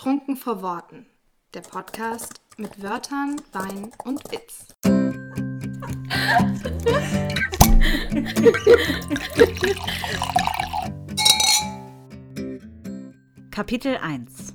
[0.00, 1.04] Trunken vor Worten.
[1.52, 4.74] Der Podcast mit Wörtern, Wein und Witz.
[13.50, 14.54] Kapitel 1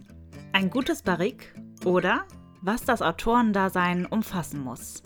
[0.52, 1.54] Ein gutes Barrik
[1.86, 2.26] oder
[2.64, 5.04] was das Autorendasein umfassen muss.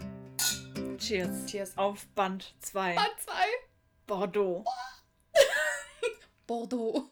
[0.99, 1.47] Cheers.
[1.47, 1.77] Cheers.
[1.77, 2.95] Auf Band 2.
[2.95, 3.33] Band 2.
[4.07, 4.63] Bordeaux.
[6.47, 7.11] Bordeaux.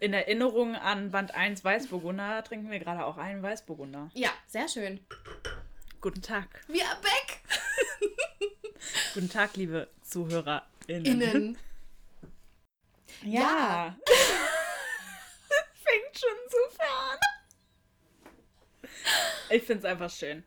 [0.00, 4.10] In Erinnerung an Band 1 Weißburgunder trinken wir gerade auch einen Weißburgunder.
[4.14, 4.98] Ja, sehr schön.
[6.00, 6.64] Guten Tag.
[6.68, 7.42] Wir are back.
[9.14, 11.04] Guten Tag, liebe ZuhörerInnen.
[11.04, 11.58] Innen.
[13.24, 13.94] Ja.
[15.74, 17.18] Fängt schon zu an.
[19.50, 20.44] Ich find's einfach schön.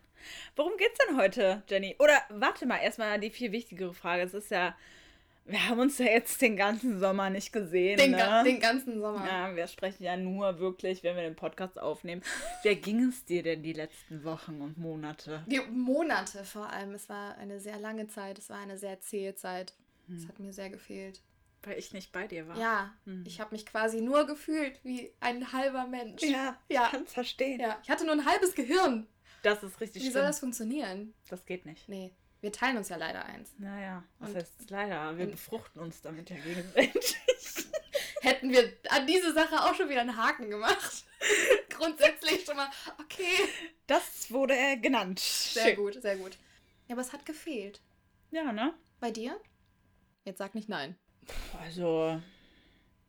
[0.55, 1.95] Worum geht's denn heute, Jenny?
[1.99, 4.23] Oder warte mal, erstmal die viel wichtigere Frage.
[4.23, 4.75] Es ist ja,
[5.45, 7.97] wir haben uns ja jetzt den ganzen Sommer nicht gesehen.
[7.97, 8.17] Den, ne?
[8.17, 9.25] ga den ganzen Sommer.
[9.25, 12.21] Ja, wir sprechen ja nur wirklich, wenn wir den Podcast aufnehmen.
[12.63, 15.43] Wie ging es dir denn die letzten Wochen und Monate?
[15.47, 16.93] Die Monate vor allem.
[16.93, 18.37] Es war eine sehr lange Zeit.
[18.37, 19.73] Es war eine sehr zähe Zeit.
[20.15, 21.21] Es hat mir sehr gefehlt.
[21.65, 22.57] Weil ich nicht bei dir war.
[22.57, 23.23] Ja, Hm.
[23.25, 26.21] ich habe mich quasi nur gefühlt wie ein halber Mensch.
[26.21, 26.85] ja, Ja.
[26.85, 27.59] ich kann's verstehen.
[27.61, 29.07] Ja, ich hatte nur ein halbes Gehirn.
[29.43, 30.13] Das ist richtig Wie schlimm.
[30.13, 31.13] soll das funktionieren?
[31.29, 31.87] das geht nicht.
[31.87, 32.13] Nee,
[32.43, 33.51] wir teilen uns ja leider eins.
[33.57, 35.17] Naja, was Und- heißt leider?
[35.17, 37.15] Wir befruchten uns damit ja gegenseitig.
[38.21, 41.05] Hätten wir an diese Sache auch schon wieder einen Haken gemacht.
[41.69, 42.69] Grundsätzlich schon mal,
[42.99, 43.47] okay.
[43.87, 45.19] Das wurde äh, genannt.
[45.19, 45.75] Sehr Schön.
[45.77, 46.37] gut, sehr gut.
[46.87, 47.81] Ja, aber es hat gefehlt.
[48.31, 48.73] Ja, ne?
[48.99, 49.39] Bei dir?
[50.25, 50.97] Jetzt sag nicht nein.
[51.61, 52.21] Also,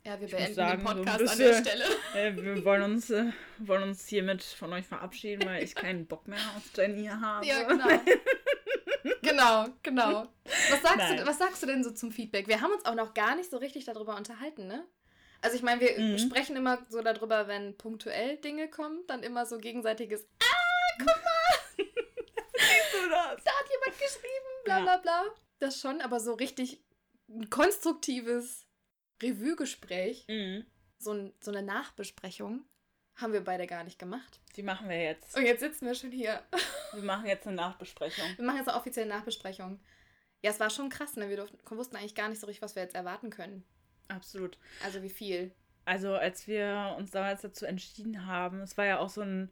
[0.05, 1.85] Ja, wir beenden sagen, den so Podcast an bisschen- der Stelle.
[2.15, 6.29] äh, wir wollen uns, äh, wollen uns hiermit von euch verabschieden, weil ich keinen Bock
[6.29, 7.45] mehr auf Jenny habe.
[7.47, 7.89] Ja, genau.
[9.23, 10.29] genau, genau.
[10.71, 11.17] Was sagst, Nein.
[11.19, 12.49] du, was sagst du denn so zum Feedback?
[12.49, 14.87] Wir haben uns auch noch gar nicht so richtig darüber unterhalten, ne?
[15.43, 16.19] Also ich meine, wir Mhm.
[16.19, 20.27] sprechen immer so darüber, wenn punktuell Dinge kommen, dann immer so gegenseitiges,
[21.77, 23.45] du das?
[23.45, 25.25] da hat jemand geschrieben, bla bla bla.
[25.59, 26.83] Das schon, aber so richtig
[27.29, 28.67] ein konstruktives
[29.23, 30.65] Revue-Gespräch, Mhm.
[30.99, 32.65] so, ein, so eine Nachbesprechung,
[33.17, 34.41] haben wir beide gar nicht gemacht.
[34.57, 35.37] Die machen wir jetzt.
[35.37, 36.41] Und jetzt sitzen wir schon hier.
[36.93, 38.25] Wir machen jetzt eine Nachbesprechung.
[38.37, 39.81] Wir machen jetzt eine offizielle Nachbesprechung.
[40.43, 41.29] Ja, es war schon krass, ne?
[41.29, 43.65] Wir durften, wussten eigentlich gar nicht so richtig, was wir jetzt erwarten können.
[44.09, 44.59] Absolut.
[44.85, 45.53] Also wie viel.
[45.87, 49.51] Also, als wir uns damals dazu entschieden haben, es war ja auch so ein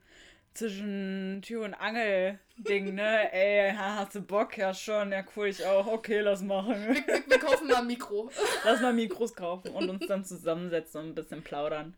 [0.54, 3.32] zwischen Tür und Angel-Ding, ne?
[3.32, 4.56] Ey, hast du Bock?
[4.56, 5.12] Ja, schon.
[5.12, 5.86] Ja, cool, ich auch.
[5.86, 6.74] Okay, lass machen.
[6.86, 8.30] Wir, wir, wir kaufen mal ein Mikro.
[8.64, 11.94] Lass mal Mikros kaufen und uns dann zusammensetzen und ein bisschen plaudern.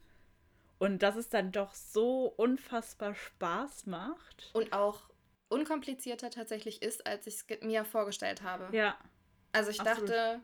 [0.85, 4.51] Und dass es dann doch so unfassbar Spaß macht.
[4.53, 5.09] Und auch
[5.49, 8.75] unkomplizierter tatsächlich ist, als ich es mir vorgestellt habe.
[8.77, 8.99] Ja,
[9.53, 10.11] also ich absolut.
[10.11, 10.41] dachte,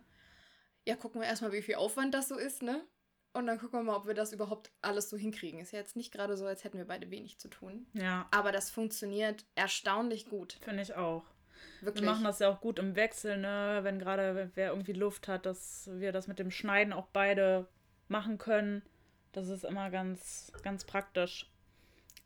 [0.86, 2.84] ja, gucken wir erstmal, wie viel Aufwand das so ist, ne?
[3.32, 5.60] Und dann gucken wir mal, ob wir das überhaupt alles so hinkriegen.
[5.60, 7.86] Ist ja jetzt nicht gerade so, als hätten wir beide wenig zu tun.
[7.92, 10.58] ja, Aber das funktioniert erstaunlich gut.
[10.62, 11.24] finde ich auch.
[11.80, 12.02] Wirklich.
[12.02, 13.80] Wir machen das ja auch gut im Wechsel, ne?
[13.82, 17.68] Wenn gerade wer irgendwie Luft hat, dass wir das mit dem Schneiden auch beide
[18.08, 18.82] machen können.
[19.32, 21.46] Das ist immer ganz, ganz praktisch.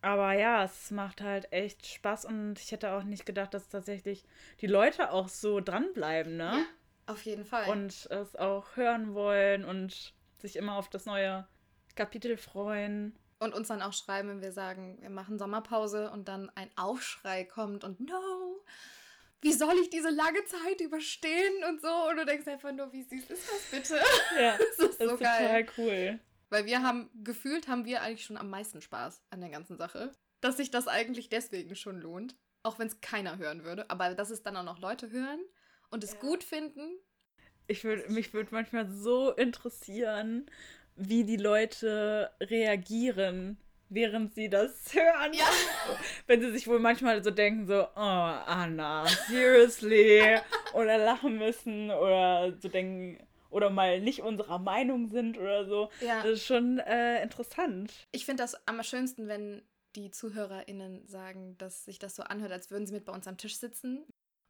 [0.01, 4.25] Aber ja, es macht halt echt Spaß und ich hätte auch nicht gedacht, dass tatsächlich
[4.61, 6.53] die Leute auch so dranbleiben, ne?
[6.53, 7.71] Ja, auf jeden Fall.
[7.71, 11.47] Und es auch hören wollen und sich immer auf das neue
[11.95, 13.17] Kapitel freuen.
[13.39, 17.45] Und uns dann auch schreiben, wenn wir sagen, wir machen Sommerpause und dann ein Aufschrei
[17.45, 18.61] kommt und no,
[19.41, 22.09] wie soll ich diese lange Zeit überstehen und so.
[22.11, 24.03] Und du denkst einfach nur, wie süß ist das bitte?
[24.41, 25.67] Ja, Das ist das so ist geil.
[25.67, 26.19] total cool.
[26.55, 30.13] Weil wir haben, gefühlt haben wir eigentlich schon am meisten Spaß an der ganzen Sache.
[30.41, 32.37] Dass sich das eigentlich deswegen schon lohnt.
[32.63, 33.91] Auch wenn es keiner hören würde.
[33.91, 35.41] Aber dass es dann auch noch Leute hören
[35.91, 36.21] und es Ja.
[36.21, 36.97] gut finden.
[37.67, 40.49] Ich würd, mich würde manchmal so interessieren,
[40.95, 45.33] wie die Leute reagieren, während sie das hören.
[45.33, 45.49] Ja.
[46.29, 50.39] Wenn sie sich wohl manchmal so denken, so, oh, Anna, seriously?
[50.73, 53.19] oder lachen müssen oder so denken,
[53.55, 55.89] oder mal nicht unserer Meinung sind oder so.
[56.01, 56.23] Ja.
[56.23, 57.93] Das ist schon äh, interessant.
[58.13, 59.63] Ich finde das am schönsten, wenn
[59.97, 63.37] die ZuhörerInnen sagen, dass sich das so anhört, als würden sie mit bei uns am
[63.37, 64.05] Tisch sitzen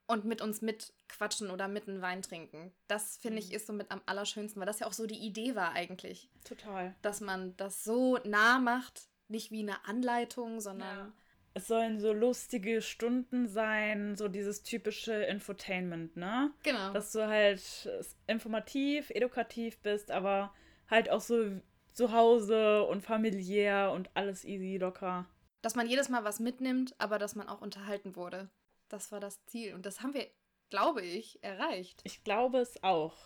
[0.07, 2.73] und mit uns mitquatschen oder mit einen Wein trinken.
[2.89, 3.55] Das finde ich Mhm.
[3.57, 6.95] ist so mit am allerschönsten, weil das ja auch so die Idee war eigentlich, Total.
[7.03, 11.13] dass man das so nah macht, nicht wie eine Anleitung, sondern Ja.
[11.57, 16.53] Es sollen so lustige Stunden sein, so dieses typische Infotainment, ne?
[16.65, 16.93] genau.
[16.93, 17.89] Dass du halt
[18.27, 20.53] informativ, edukativ bist, aber
[20.91, 21.61] halt auch so
[21.93, 25.27] zu Hause und familiär und alles easy, locker.
[25.63, 28.51] dass man jedes Mal was mitnimmt, aber dass man auch unterhalten wurde.
[28.89, 30.29] Das war das Ziel und das haben wir,
[30.71, 32.01] glaube ich, erreicht.
[32.05, 33.17] Ich glaube es auch.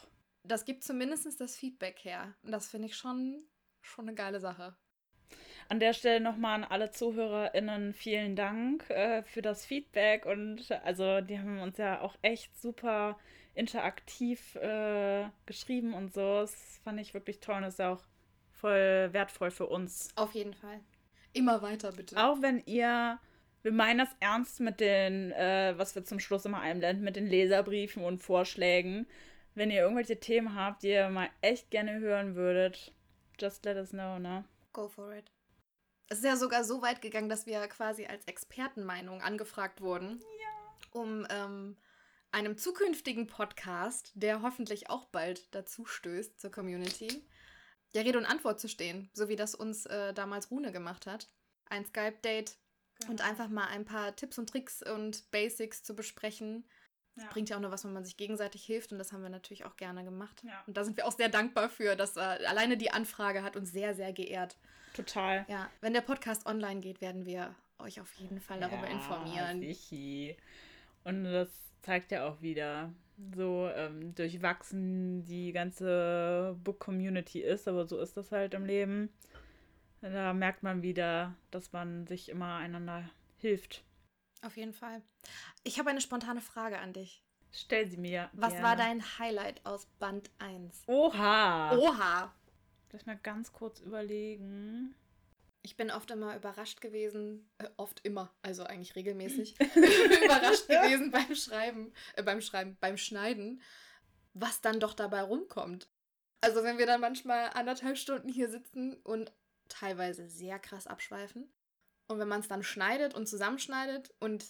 [0.45, 3.43] Das gibt zumindest das Feedback her und das finde ich schon,
[3.81, 4.77] schon eine geile Sache.
[5.71, 11.21] An der Stelle nochmal an alle ZuhörerInnen vielen Dank äh, für das Feedback und also
[11.21, 13.19] die haben uns ja auch echt super
[13.55, 16.41] interaktiv äh, geschrieben und so.
[16.41, 18.03] Das fand ich wirklich toll und ist ja auch
[18.53, 20.09] voll wertvoll für uns.
[20.17, 20.81] Auf jeden Fall.
[21.35, 22.17] Immer weiter, bitte.
[22.17, 23.19] Auch wenn ihr,
[23.63, 27.27] wir meinen das ernst mit den, äh, was wir zum Schluss immer einblenden, mit den
[27.27, 29.07] Leserbriefen und Vorschlägen.
[29.55, 32.95] Wenn ihr irgendwelche Themen habt, die ihr mal echt gerne hören würdet,
[33.39, 34.45] just let us know, ne?
[34.73, 35.31] Go for it.
[36.09, 41.01] Es ist ja sogar so weit gegangen, dass wir quasi als Expertenmeinung angefragt wurden, ja.
[41.01, 41.77] um ähm,
[42.31, 47.27] einem zukünftigen Podcast, der hoffentlich auch bald dazu stößt zur Community,
[47.95, 51.29] der Rede und Antwort zu stehen, so wie das uns äh, damals Rune gemacht hat.
[51.67, 52.57] Ein Skype-Date
[53.01, 53.11] genau.
[53.11, 56.69] und einfach mal ein paar Tipps und Tricks und Basics zu besprechen.
[57.19, 57.25] Ja.
[57.25, 59.31] Das bringt ja auch nur was, wenn man sich gegenseitig hilft und das haben wir
[59.31, 60.43] natürlich auch gerne gemacht.
[60.45, 60.63] Ja.
[60.67, 63.73] Und da sind wir auch sehr dankbar für, dass äh, alleine die Anfrage hat uns
[63.73, 64.57] sehr, sehr geehrt.
[64.95, 65.45] Total.
[65.49, 69.61] Ja, wenn der Podcast online geht, werden wir euch auf jeden Fall darüber ja, informieren.
[69.61, 70.37] Sichi.
[71.05, 71.49] Und das
[71.83, 72.93] zeigt ja auch wieder,
[73.35, 79.11] so ähm, durchwachsen die ganze Book-Community ist, aber so ist das halt im Leben.
[80.01, 83.83] Da merkt man wieder, dass man sich immer einander hilft.
[84.43, 85.03] Auf jeden Fall.
[85.65, 87.23] Ich habe eine spontane Frage an dich.
[87.51, 88.31] Stell sie mir.
[88.33, 88.67] Was gerne.
[88.67, 90.83] war dein Highlight aus Band 1?
[90.87, 91.77] Oha!
[91.77, 92.35] Oha!
[92.93, 94.95] Lass mal ganz kurz überlegen.
[95.63, 101.35] Ich bin oft immer überrascht gewesen, äh, oft immer, also eigentlich regelmäßig, überrascht gewesen beim
[101.35, 103.61] Schreiben, äh, beim Schreiben, beim Schneiden,
[104.35, 105.89] was dann doch dabei rumkommt.
[106.41, 109.33] Also wenn wir dann manchmal anderthalb Stunden hier sitzen und
[109.69, 111.51] teilweise sehr krass abschweifen
[112.09, 114.45] und wenn man es dann schneidet und zusammenschneidet und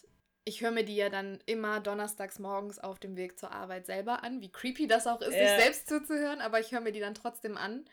[0.45, 4.25] ich höre mir die ja dann immer donnerstags morgens auf dem Weg zur Arbeit selber
[4.25, 5.49] an, wie creepy das auch ist, yeah.
[5.49, 7.85] sich selbst zuzuhören, aber ich höre mir die dann trotzdem an.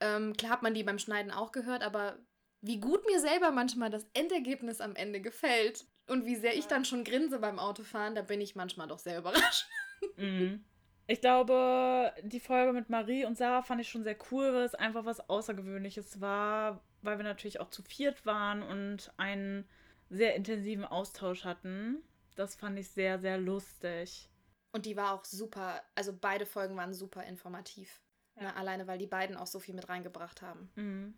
[0.00, 2.18] Ähm, klar hat man die beim Schneiden auch gehört, aber
[2.62, 6.84] wie gut mir selber manchmal das Endergebnis am Ende gefällt und wie sehr ich dann
[6.84, 9.66] schon grinse beim Autofahren, da bin ich manchmal doch sehr überrascht.
[10.16, 10.64] Mhm.
[11.06, 14.74] Ich glaube, die Folge mit Marie und Sarah fand ich schon sehr cool, weil es
[14.74, 19.68] einfach was Außergewöhnliches war, weil wir natürlich auch zu viert waren und einen
[20.08, 22.02] sehr intensiven Austausch hatten.
[22.34, 24.28] Das fand ich sehr, sehr lustig.
[24.72, 28.00] Und die war auch super, also beide Folgen waren super informativ.
[28.36, 28.44] Ja.
[28.44, 30.70] Ne, alleine, weil die beiden auch so viel mit reingebracht haben.
[30.74, 31.14] Mhm.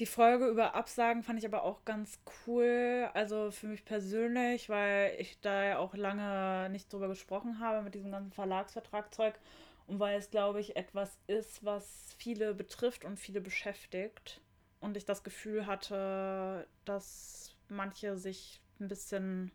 [0.00, 3.10] Die Folge über Absagen fand ich aber auch ganz cool.
[3.14, 7.94] Also für mich persönlich, weil ich da ja auch lange nicht drüber gesprochen habe mit
[7.94, 9.38] diesem ganzen Verlagsvertragzeug
[9.88, 14.40] und weil es, glaube ich, etwas ist, was viele betrifft und viele beschäftigt.
[14.80, 19.50] Und ich das Gefühl hatte, dass manche sich ein bisschen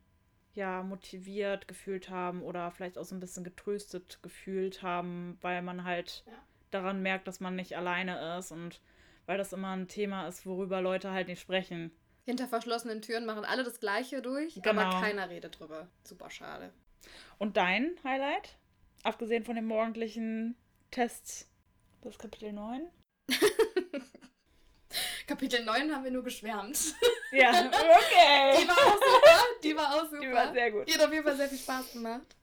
[0.53, 5.83] ja motiviert gefühlt haben oder vielleicht auch so ein bisschen getröstet gefühlt haben, weil man
[5.83, 6.33] halt ja.
[6.71, 8.81] daran merkt, dass man nicht alleine ist und
[9.25, 11.91] weil das immer ein Thema ist, worüber Leute halt nicht sprechen.
[12.25, 14.81] Hinter verschlossenen Türen machen alle das Gleiche durch, genau.
[14.81, 15.87] aber keiner redet drüber.
[16.03, 16.71] Super schade.
[17.37, 18.57] Und dein Highlight?
[19.03, 20.55] Abgesehen von den morgendlichen
[20.91, 21.49] Tests,
[22.01, 22.87] das Kapitel 9?
[25.27, 26.95] Kapitel 9 haben wir nur geschwärmt.
[27.35, 28.61] Ja, okay.
[28.61, 29.45] Die war auch super.
[29.63, 30.19] Die war auch super.
[30.21, 30.87] Die war sehr gut.
[30.87, 32.35] Die hat auf jeden Fall sehr viel Spaß gemacht.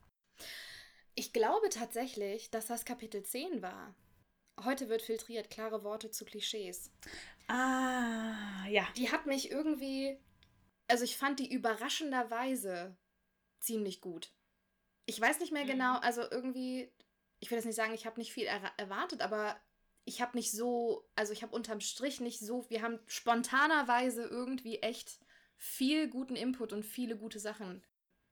[1.14, 3.94] Ich glaube tatsächlich, dass das Kapitel 10 war.
[4.64, 6.90] Heute wird filtriert, klare Worte zu Klischees.
[7.46, 8.84] Ah, ja.
[8.96, 10.18] Die hat mich irgendwie.
[10.88, 12.96] Also ich fand die überraschenderweise
[13.60, 14.32] ziemlich gut.
[15.06, 15.68] Ich weiß nicht mehr mhm.
[15.68, 16.92] genau, also irgendwie,
[17.38, 19.60] ich will jetzt nicht sagen, ich habe nicht viel er erwartet, aber
[20.11, 24.81] ich habe nicht so, also ich habe unterm Strich nicht so, wir haben spontanerweise irgendwie
[24.81, 25.21] echt
[25.57, 27.81] viel guten Input und viele gute Sachen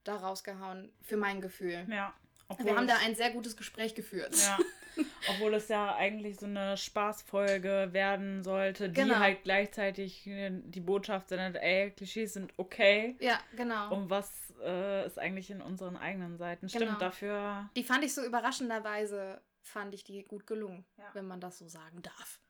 [0.02, 1.86] da rausgehauen, für mein Gefühl.
[1.88, 2.12] Ja.
[2.58, 4.34] Wir haben da ein sehr gutes Gespräch geführt.
[4.34, 4.58] Ja.
[5.30, 9.20] Obwohl es ja eigentlich so eine Spaßfolge werden sollte, die genau.
[9.20, 13.16] halt gleichzeitig die Botschaft sendet, ey, Klischees sind okay.
[13.20, 13.94] Ja, genau.
[13.94, 16.68] Und was äh, ist eigentlich in unseren eigenen Seiten?
[16.68, 16.98] Stimmt, genau.
[16.98, 17.70] dafür.
[17.76, 21.04] Die fand ich so überraschenderweise, fand ich die gut gelungen, ja.
[21.14, 22.40] wenn man das so sagen darf.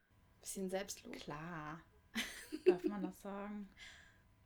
[0.40, 1.14] Bisschen Selbstlob.
[1.16, 1.80] Klar.
[2.64, 3.68] Darf man das sagen?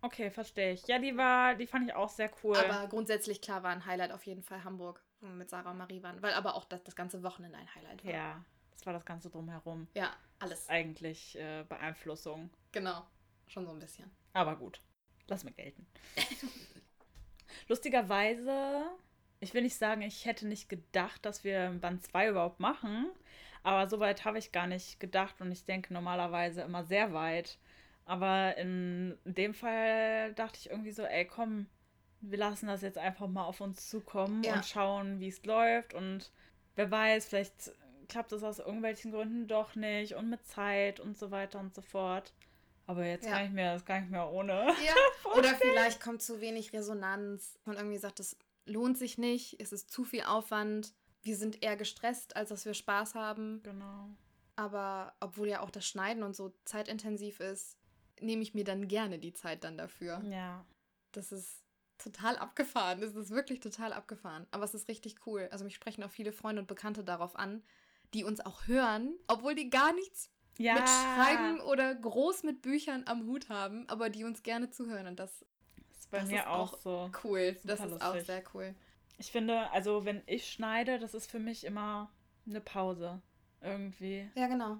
[0.00, 0.86] Okay, verstehe ich.
[0.88, 2.56] Ja, die war, die fand ich auch sehr cool.
[2.56, 6.20] Aber grundsätzlich klar war ein Highlight auf jeden Fall Hamburg mit Sarah und Marie waren,
[6.22, 8.12] weil aber auch das, das ganze Wochenende ein Highlight war.
[8.12, 9.86] Ja, das war das Ganze drumherum.
[9.94, 10.68] Ja, alles.
[10.68, 12.50] Eigentlich äh, Beeinflussung.
[12.72, 13.06] Genau,
[13.46, 14.10] schon so ein bisschen.
[14.32, 14.80] Aber gut,
[15.28, 15.86] lass mir gelten.
[17.68, 18.86] Lustigerweise,
[19.42, 23.10] ich will nicht sagen, ich hätte nicht gedacht, dass wir Band 2 überhaupt machen,
[23.64, 27.58] aber so weit habe ich gar nicht gedacht und ich denke normalerweise immer sehr weit.
[28.04, 31.66] Aber in dem Fall dachte ich irgendwie so, ey, komm,
[32.20, 34.54] wir lassen das jetzt einfach mal auf uns zukommen ja.
[34.54, 35.92] und schauen, wie es läuft.
[35.92, 36.30] Und
[36.76, 37.72] wer weiß, vielleicht
[38.08, 41.82] klappt es aus irgendwelchen Gründen doch nicht und mit Zeit und so weiter und so
[41.82, 42.32] fort.
[42.86, 43.32] Aber jetzt Ja.
[43.32, 44.52] kann ich mir das gar nicht mehr ohne.
[44.84, 44.94] Ja.
[45.36, 47.58] Oder vielleicht kommt zu wenig Resonanz.
[47.64, 50.94] Man irgendwie sagt, es lohnt sich nicht, es ist zu viel Aufwand.
[51.22, 53.62] Wir sind eher gestresst, als dass wir Spaß haben.
[53.62, 54.08] Genau.
[54.56, 57.76] Aber obwohl ja auch das Schneiden und so zeitintensiv ist,
[58.20, 60.20] nehme ich mir dann gerne die Zeit dann dafür.
[60.28, 60.64] Ja.
[61.12, 61.62] Das ist
[61.98, 63.00] total abgefahren.
[63.00, 64.46] Das ist wirklich total abgefahren.
[64.50, 65.48] Aber es ist richtig cool.
[65.52, 67.62] Also mich sprechen auch viele Freunde und Bekannte darauf an,
[68.14, 70.74] die uns auch hören, obwohl die gar nichts Ja.
[70.74, 75.06] mit Schreiben oder groß mit Büchern am Hut haben, aber die uns gerne zuhören.
[75.06, 75.44] Und das
[76.12, 77.10] bei das mir ist auch auch so.
[77.24, 77.56] cool.
[77.64, 78.26] Das ist auch lustig.
[78.26, 78.74] sehr cool.
[79.18, 82.10] Ich finde, also wenn ich schneide, das ist für mich immer
[82.46, 83.20] eine Pause.
[83.60, 84.28] Irgendwie.
[84.34, 84.76] Ja, genau.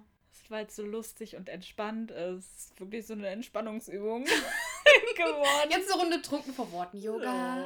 [0.49, 2.79] Weil es so lustig und entspannt ist.
[2.79, 4.23] Wirklich so eine Entspannungsübung
[5.15, 5.69] geworden.
[5.69, 6.97] Jetzt eine Runde trunken vor Worten.
[6.97, 7.63] Yoga.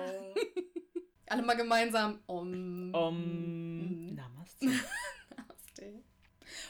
[1.27, 2.19] Alle mal gemeinsam.
[2.27, 2.93] Om.
[2.93, 4.65] Um, Namaste.
[5.35, 6.03] Namaste.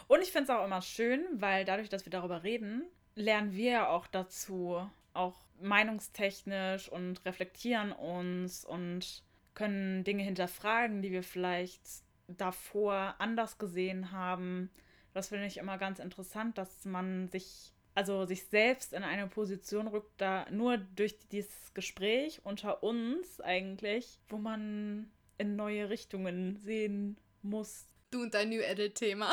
[0.07, 2.83] Und ich finde es auch immer schön, weil dadurch, dass wir darüber reden,
[3.15, 11.11] lernen wir ja auch dazu, auch meinungstechnisch und reflektieren uns und können Dinge hinterfragen, die
[11.11, 11.81] wir vielleicht
[12.27, 14.69] davor anders gesehen haben.
[15.13, 19.87] Das finde ich immer ganz interessant, dass man sich, also sich selbst in eine Position
[19.87, 25.09] rückt, da nur durch dieses Gespräch unter uns eigentlich, wo man
[25.39, 29.29] in neue Richtungen sehen muss, Du und dein New Edit-Thema.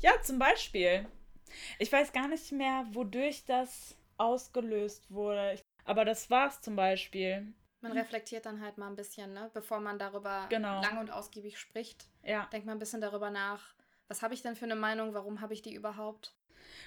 [0.00, 1.06] ja, zum Beispiel.
[1.78, 5.60] Ich weiß gar nicht mehr, wodurch das ausgelöst wurde.
[5.84, 7.52] Aber das war's zum Beispiel.
[7.80, 9.50] Man reflektiert dann halt mal ein bisschen, ne?
[9.54, 10.82] Bevor man darüber Genau.
[10.82, 12.06] lang und ausgiebig spricht.
[12.22, 13.74] Ja, Denkt mal ein bisschen darüber nach.
[14.08, 15.14] Was habe ich denn für eine Meinung?
[15.14, 16.34] Warum habe ich die überhaupt?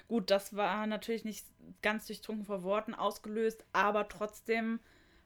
[0.08, 1.48] gut, das war natürlich nicht
[1.82, 4.80] ganz durchtrunken vor Worten ausgelöst, aber trotzdem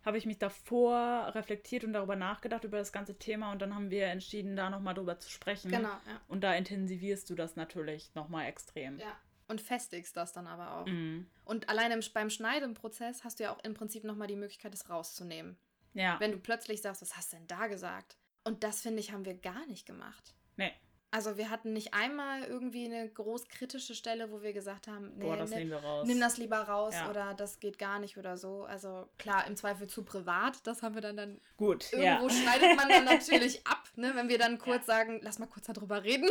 [0.05, 3.89] habe ich mich davor reflektiert und darüber nachgedacht, über das ganze Thema und dann haben
[3.91, 5.69] wir entschieden, da nochmal drüber zu sprechen.
[5.69, 6.21] Genau, ja.
[6.29, 8.99] Und da intensivierst du das natürlich nochmal extrem.
[8.99, 9.11] Ja.
[9.49, 10.85] Und festigst das dann aber auch.
[10.87, 11.29] Mhm.
[11.45, 14.89] Und alleine im- beim Schneideprozess hast du ja auch im Prinzip nochmal die Möglichkeit, es
[14.89, 15.57] rauszunehmen.
[15.93, 16.19] Ja.
[16.19, 18.17] Wenn du plötzlich sagst, was hast du denn da gesagt?
[18.43, 20.35] Und das, finde ich, haben wir gar nicht gemacht.
[20.57, 20.71] Nee.
[21.09, 25.23] Also wir hatten nicht einmal irgendwie eine groß kritische Stelle, wo wir gesagt haben, nee,
[25.23, 26.05] Boah, das ne, nehmen wir raus.
[26.05, 27.09] nimm das lieber raus Ja.
[27.09, 28.65] oder das geht gar nicht oder so.
[28.65, 32.29] Also klar, im Zweifel zu privat, das haben wir dann dann Gut, irgendwo ja.
[32.29, 36.03] schneidet man dann natürlich ab, ne, wenn wir dann kurz sagen, lass mal kurz darüber
[36.03, 36.27] reden.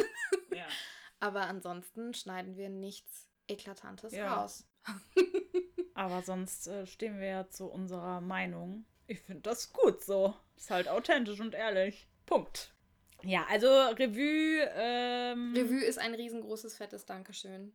[0.55, 0.67] ja.
[1.21, 4.35] Aber ansonsten schneiden wir nichts Eklatantes Ja.
[4.35, 4.67] raus.
[5.95, 8.85] Aber sonst äh, stehen wir ja zu unserer Meinung.
[9.07, 10.35] Ich finde das gut so.
[10.57, 12.07] Ist halt authentisch und ehrlich.
[12.27, 12.75] Punkt.
[13.23, 14.69] Ja, also Revue.
[14.75, 17.73] Ähm, Revue ist ein riesengroßes, fettes Dankeschön.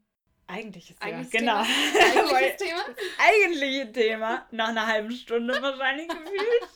[0.48, 1.64] Eigentlich ist Eigentliches genau.
[1.64, 1.74] Thema?
[2.18, 2.86] Eigentliches Thema?
[3.18, 4.48] eigentliche Thema.
[4.52, 6.70] Nach einer halben Stunde wahrscheinlich gefühlt.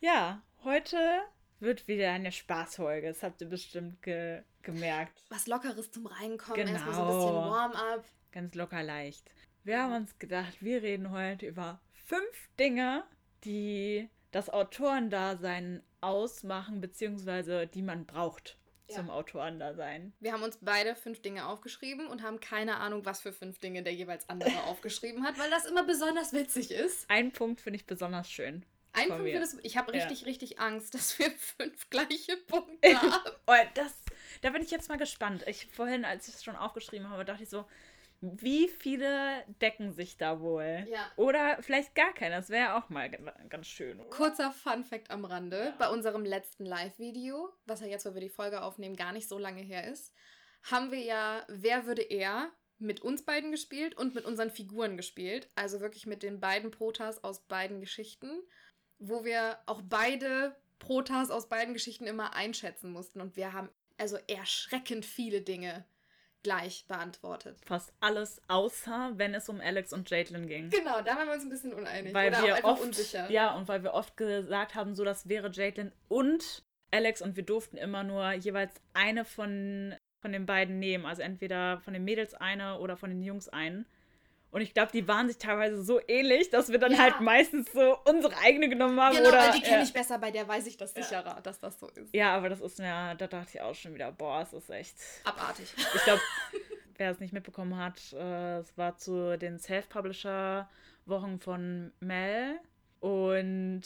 [0.00, 1.22] Ja, heute
[1.60, 3.08] wird wieder eine Spaßfolge.
[3.08, 5.22] Das habt ihr bestimmt ge gemerkt.
[5.28, 6.72] Was Lockeres zum Reinkommen, Genau.
[6.72, 8.04] erstmal so ein bisschen Warm-up.
[8.32, 9.30] Ganz locker leicht.
[9.64, 13.04] Wir haben uns gedacht, wir reden heute über fünf Dinge,
[13.44, 18.56] die das Autorendasein ausmachen, beziehungsweise die man braucht
[18.88, 18.96] Ja.
[18.96, 20.12] zum Autorendasein.
[20.20, 23.82] Wir haben uns beide fünf Dinge aufgeschrieben und haben keine Ahnung, was für fünf Dinge
[23.82, 27.08] der jeweils andere aufgeschrieben hat, weil das immer besonders witzig ist.
[27.08, 28.64] Ein Punkt finde ich besonders schön.
[28.94, 29.32] Ein Punkt mir.
[29.32, 30.02] findest du, ich habe Ja.
[30.04, 33.30] richtig, richtig Angst, dass wir fünf gleiche Punkte haben.
[33.46, 33.94] Oh, das,
[34.40, 35.44] da bin ich jetzt mal gespannt.
[35.46, 37.66] Ich vorhin, als ich es schon aufgeschrieben habe, dachte ich so,
[38.22, 40.86] wie viele decken sich da wohl?
[40.88, 41.10] Ja.
[41.16, 42.36] Oder vielleicht gar keiner.
[42.36, 43.98] Das wäre auch mal ganz schön.
[43.98, 44.10] oder?
[44.10, 45.58] Kurzer Fun-Fact am Rande.
[45.58, 45.74] Ja.
[45.76, 49.38] Bei unserem letzten Live-Video, was ja jetzt, wo wir die Folge aufnehmen, gar nicht so
[49.38, 50.14] lange her ist,
[50.62, 55.48] haben wir ja Wer würde er mit uns beiden gespielt und mit unseren Figuren gespielt.
[55.56, 58.30] Also wirklich mit den beiden Protas aus beiden Geschichten,
[58.98, 63.20] wo wir auch beide Protas aus beiden Geschichten immer einschätzen mussten.
[63.20, 63.68] Und wir haben
[63.98, 65.84] also erschreckend viele Dinge
[66.42, 67.58] gleich beantwortet.
[67.64, 70.70] Fast alles, außer wenn es um Alex und Jaitlin ging.
[70.70, 72.12] Genau, da waren wir uns ein bisschen uneinig.
[72.12, 73.30] Weil Oder wir einfach oft, unsicher.
[73.30, 77.44] Ja, und weil wir oft gesagt haben, so das wäre Jaitlin und Alex und wir
[77.44, 81.06] durften immer nur jeweils eine von, von den beiden nehmen.
[81.06, 83.86] Also entweder von den Mädels eine oder von den Jungs einen.
[84.52, 86.98] Und ich glaube, die waren sich teilweise so ähnlich, dass wir dann Ja.
[86.98, 89.16] halt meistens so unsere eigene genommen haben.
[89.16, 89.82] Genau, oder, weil die kenne ja.
[89.82, 91.02] ich besser, bei der weiß ich das Ja.
[91.02, 92.14] sicherer, dass das so ist.
[92.14, 94.94] Ja, aber das ist mir, da dachte ich auch schon wieder, boah, es ist echt.
[95.24, 95.72] Abartig.
[95.94, 96.20] Ich glaube,
[96.98, 102.60] wer es nicht mitbekommen hat, äh, es war zu den Self-Publisher-Wochen von Mel.
[103.00, 103.82] Und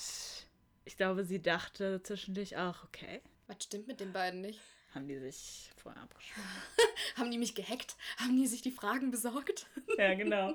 [0.85, 4.61] ich glaube, sie dachte zwischendurch auch, okay, Was stimmt mit den beiden nicht?
[4.97, 6.49] Haben die sich vorher abgesprochen.
[7.17, 7.97] Haben die mich gehackt?
[8.17, 9.67] Haben die sich die Fragen besorgt?
[9.99, 10.55] ja, genau.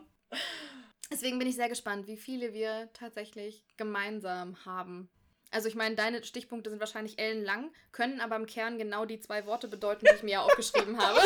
[1.11, 5.09] Deswegen bin ich sehr gespannt, wie viele wir tatsächlich gemeinsam haben.
[5.51, 9.45] Also ich meine, deine Stichpunkte sind wahrscheinlich ellenlang, können aber im Kern genau die zwei
[9.45, 11.19] Worte bedeuten, die ich mir ja aufgeschrieben habe.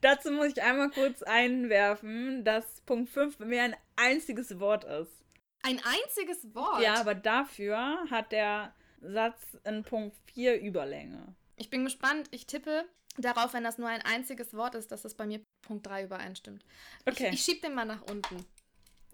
[0.00, 5.24] Dazu muss ich einmal kurz einwerfen, dass Punkt 5 bei mir ein einziges Wort ist.
[5.62, 6.80] Ein einziges Wort?
[6.80, 11.34] Ja, aber dafür hat der Satz in Punkt 4 Überlänge.
[11.58, 12.28] Ich bin gespannt.
[12.30, 12.88] Ich tippe
[13.18, 16.64] darauf, wenn das nur ein einziges Wort ist, dass das bei mir Punkt 3 übereinstimmt.
[17.04, 17.28] Okay.
[17.28, 18.46] Ich, ich schieb den mal nach unten.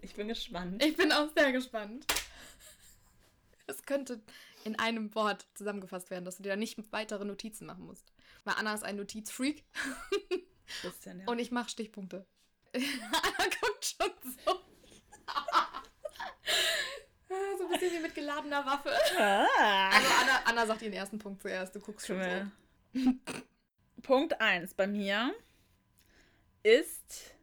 [0.01, 0.83] Ich bin gespannt.
[0.83, 2.05] Ich bin auch sehr gespannt.
[3.67, 4.21] Es könnte
[4.63, 8.13] in einem Wort zusammengefasst werden, dass du dir da nicht weitere Notizen machen musst.
[8.43, 9.63] Weil Anna ist ein Notizfreak
[10.83, 11.27] Bisschen, ja.
[11.27, 12.27] und ich mache Stichpunkte.
[12.73, 14.11] Anna guckt schon
[14.45, 14.61] so.
[17.65, 18.91] Ein bisschen wie mit geladener Waffe.
[19.17, 19.89] Ah.
[19.89, 21.75] Also Anna, Anna sagt ihren ersten Punkt zuerst.
[21.75, 22.21] Du guckst schon
[22.93, 23.01] so.
[24.01, 25.33] Punkt 1 bei mir
[26.63, 27.33] ist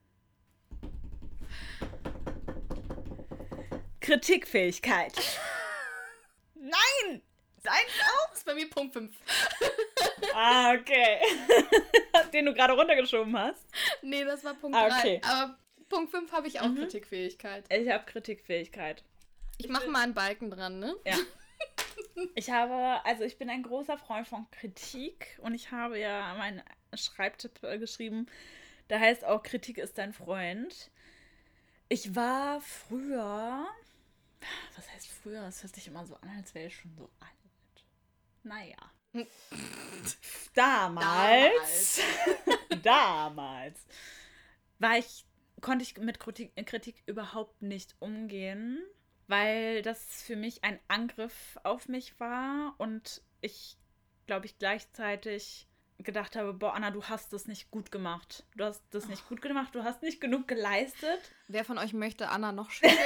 [4.00, 5.12] Kritikfähigkeit.
[6.54, 7.22] Nein!
[7.62, 7.74] Dein
[8.30, 9.14] Das ist bei mir Punkt 5.
[10.34, 11.18] Ah, okay.
[12.32, 13.66] Den du gerade runtergeschoben hast.
[14.00, 14.98] Nee, das war Punkt Ah, 3.
[14.98, 15.20] okay.
[15.24, 15.58] Aber
[15.90, 16.76] Punkt 5 habe ich auch Mhm.
[16.76, 17.64] Kritikfähigkeit.
[17.70, 19.04] Ich habe Kritikfähigkeit.
[19.58, 20.94] Ich mache mal einen Balken dran, ne?
[21.06, 21.16] Ja.
[22.34, 26.62] Ich habe, also ich bin ein großer Freund von Kritik und ich habe ja meinen
[26.94, 28.26] Schreibtipp äh, geschrieben.
[28.88, 30.90] Da heißt auch, Kritik ist dein Freund.
[31.88, 33.66] Ich war früher,
[34.76, 35.42] was heißt früher?
[35.42, 37.84] Das hört sich immer so an, als wäre ich schon so alt.
[38.42, 38.76] Naja.
[40.54, 42.00] Damals,
[42.82, 43.80] damals
[44.78, 45.24] war ich,
[45.60, 48.82] konnte ich mit Kritik, Kritik überhaupt nicht umgehen,
[49.32, 53.78] weil das für mich ein Angriff auf mich war und ich,
[54.26, 58.44] glaube ich, gleichzeitig gedacht habe, boah, Anna, du hast das nicht gut gemacht.
[58.56, 61.18] Du hast das nicht gut gemacht, du hast nicht genug geleistet.
[61.48, 62.98] Wer von euch möchte Anna noch schütteln?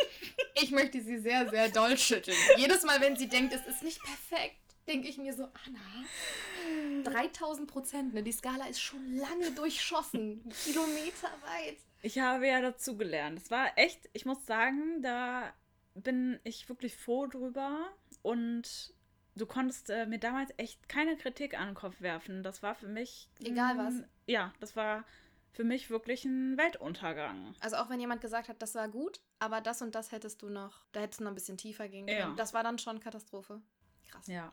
[0.54, 2.38] ich möchte sie sehr, sehr doll schütteln.
[2.56, 4.56] Jedes Mal, wenn sie denkt, es ist nicht perfekt,
[4.88, 8.22] denke ich mir so, Anna, 3000 Prozent, ne?
[8.22, 10.50] Die Skala ist schon lange durchschossen.
[10.64, 11.76] Kilometer weit.
[12.00, 13.38] Ich habe ja dazu gelernt.
[13.38, 15.52] Es war echt, ich muss sagen, da
[15.94, 17.88] bin ich wirklich froh drüber
[18.22, 18.94] und
[19.36, 22.42] du konntest äh, mir damals echt keine Kritik an den Kopf werfen.
[22.42, 23.28] Das war für mich.
[23.40, 23.94] Egal was.
[24.26, 25.04] Ja, das war
[25.52, 27.54] für mich wirklich ein Weltuntergang.
[27.60, 30.48] Also auch wenn jemand gesagt hat, das war gut, aber das und das hättest du
[30.48, 32.18] noch, da hättest du noch ein bisschen tiefer gehen können.
[32.18, 32.34] Ja.
[32.36, 33.62] Das war dann schon Katastrophe.
[34.10, 34.26] Krass.
[34.26, 34.52] Ja,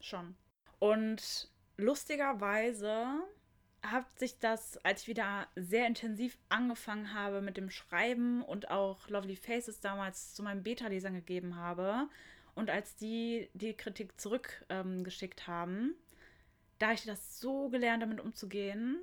[0.00, 0.36] schon.
[0.78, 3.22] Und lustigerweise
[3.82, 9.08] hat sich das, als ich wieder sehr intensiv angefangen habe mit dem Schreiben und auch
[9.08, 12.08] Lovely Faces damals zu meinen Beta-Lesern gegeben habe
[12.54, 15.94] und als die die Kritik zurückgeschickt ähm, haben,
[16.78, 18.98] da habe ich das so gelernt, damit umzugehen.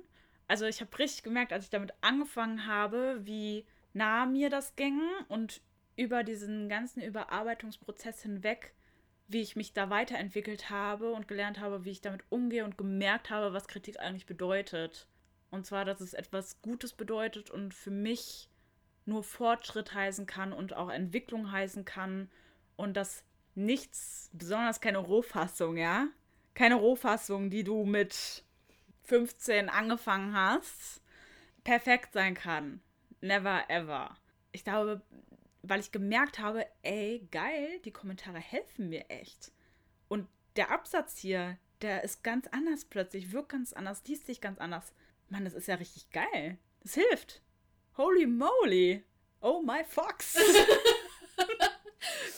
[0.48, 5.00] Also ich habe richtig gemerkt, als ich damit angefangen habe, wie nah mir das ging
[5.28, 5.60] und
[5.96, 8.72] über diesen ganzen Überarbeitungsprozess hinweg,
[9.30, 13.30] wie ich mich da weiterentwickelt habe und gelernt habe, wie ich damit umgehe und gemerkt
[13.30, 15.06] habe, was Kritik eigentlich bedeutet.
[15.50, 18.48] Und zwar, dass es etwas Gutes bedeutet und für mich
[19.06, 22.28] nur Fortschritt heißen kann und auch Entwicklung heißen kann
[22.76, 26.08] und dass nichts, besonders keine Rohfassung, ja,
[26.54, 28.44] keine Rohfassung, die du mit
[29.04, 31.02] 15 angefangen hast,
[31.64, 32.80] perfekt sein kann.
[33.20, 34.16] Never ever.
[34.52, 35.02] Ich glaube,
[35.62, 39.52] weil ich gemerkt habe, ey, geil, die Kommentare helfen mir echt.
[40.08, 44.58] Und der Absatz hier, der ist ganz anders plötzlich, wirkt ganz anders, liest sich ganz
[44.58, 44.92] anders.
[45.28, 46.58] Mann, das ist ja richtig geil.
[46.82, 47.42] Das hilft.
[47.96, 49.04] Holy moly.
[49.40, 50.36] Oh my fox.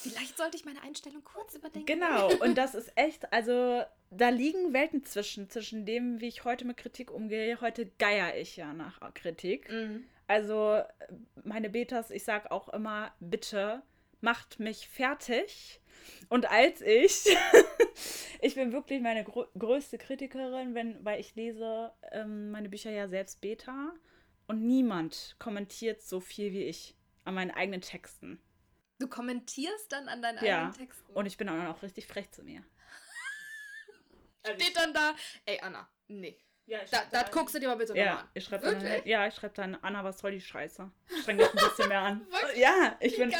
[0.02, 1.87] Vielleicht sollte ich meine Einstellung kurz überdenken.
[1.87, 6.64] Genau, und das ist echt, also da liegen Welten zwischen, zwischen dem, wie ich heute
[6.64, 7.61] mit Kritik umgehe.
[7.61, 9.70] Heute geier ich ja nach Kritik.
[9.70, 10.04] Mhm.
[10.26, 10.82] Also
[11.44, 13.82] meine Betas, ich sag auch immer, bitte
[14.20, 15.80] macht mich fertig.
[16.28, 17.26] Und als ich,
[18.40, 23.08] ich bin wirklich meine grö größte Kritikerin, wenn, weil ich lese ähm, meine Bücher ja
[23.08, 23.92] selbst Beta
[24.46, 28.40] und niemand kommentiert so viel wie ich an meinen eigenen Texten.
[28.98, 30.58] Du kommentierst dann an deinen Ja.
[30.58, 31.12] eigenen Texten.
[31.12, 32.64] Und ich bin dann auch richtig frech zu mir.
[34.54, 36.38] steht dann da, ey Anna, nee.
[36.66, 38.29] Ja, Da, das guckst du dir mal bitte Ja, an.
[38.35, 39.05] ich schreibe dann, Wirklich?
[39.07, 40.90] ja, ich schreibe dann, Anna, was soll die Scheiße?
[41.22, 42.27] Streng dich ein bisschen mehr an.
[42.31, 42.59] Wirklich?
[42.59, 43.35] Ja, ich Wie bin,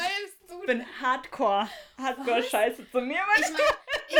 [0.67, 1.69] bin hardcore.
[1.97, 3.19] Hardcore Scheiße zu mir.
[3.37, 3.61] Ich, mein,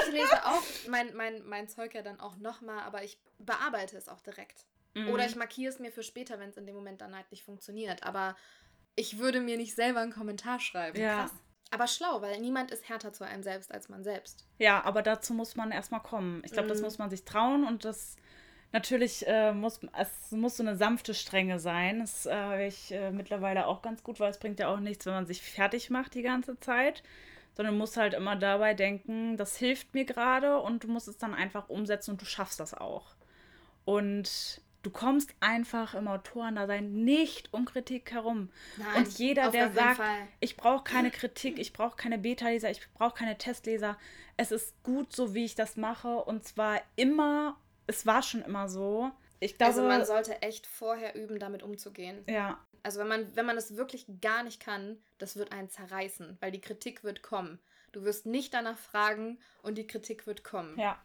[0.06, 4.08] ich lese auch mein, mein, mein Zeug ja dann auch nochmal, aber ich bearbeite es
[4.08, 4.66] auch direkt.
[4.94, 5.10] Mhm.
[5.10, 7.44] Oder ich markiere es mir für später, wenn es in dem Moment dann halt nicht
[7.44, 8.04] funktioniert.
[8.04, 8.38] Aber
[8.96, 11.00] ich würde mir nicht selber einen Kommentar schreiben.
[11.00, 11.24] Ja.
[11.24, 11.32] Krass.
[11.72, 14.46] Aber schlau, weil niemand ist härter zu einem selbst als man selbst.
[14.60, 16.42] Ja, aber dazu muss man erstmal kommen.
[16.46, 16.84] Ich glaube, das Mhm.
[16.86, 18.16] muss man sich trauen und das
[18.74, 22.00] natürlich äh, muss es muss so eine sanfte Strenge sein.
[22.00, 25.06] Das äh, habe ich äh, mittlerweile auch ganz gut, weil es bringt ja auch nichts,
[25.06, 27.04] wenn man sich fertig macht die ganze Zeit,
[27.56, 31.34] sondern muss halt immer dabei denken, das hilft mir gerade und du musst es dann
[31.34, 33.16] einfach umsetzen und du schaffst das auch.
[33.86, 38.50] Und Du kommst einfach im Autorendasein nicht um Kritik herum.
[38.76, 40.28] Nein, und jeder, der sagt, Fall.
[40.42, 43.98] ich brauche keine Kritik, ich brauche keine Beta-Leser, ich brauche keine Testleser.
[44.36, 46.10] Es ist gut so, wie ich das mache.
[46.10, 47.56] Und zwar immer,
[47.88, 49.12] es war schon immer so.
[49.40, 52.24] Ich glaube, also man sollte echt vorher üben, damit umzugehen.
[52.28, 56.38] ja, Also wenn man, wenn man es wirklich gar nicht kann, das wird einen zerreißen,
[56.40, 57.60] weil die Kritik wird kommen.
[57.92, 60.80] Du wirst nicht danach fragen und die Kritik wird kommen.
[60.80, 60.98] ja,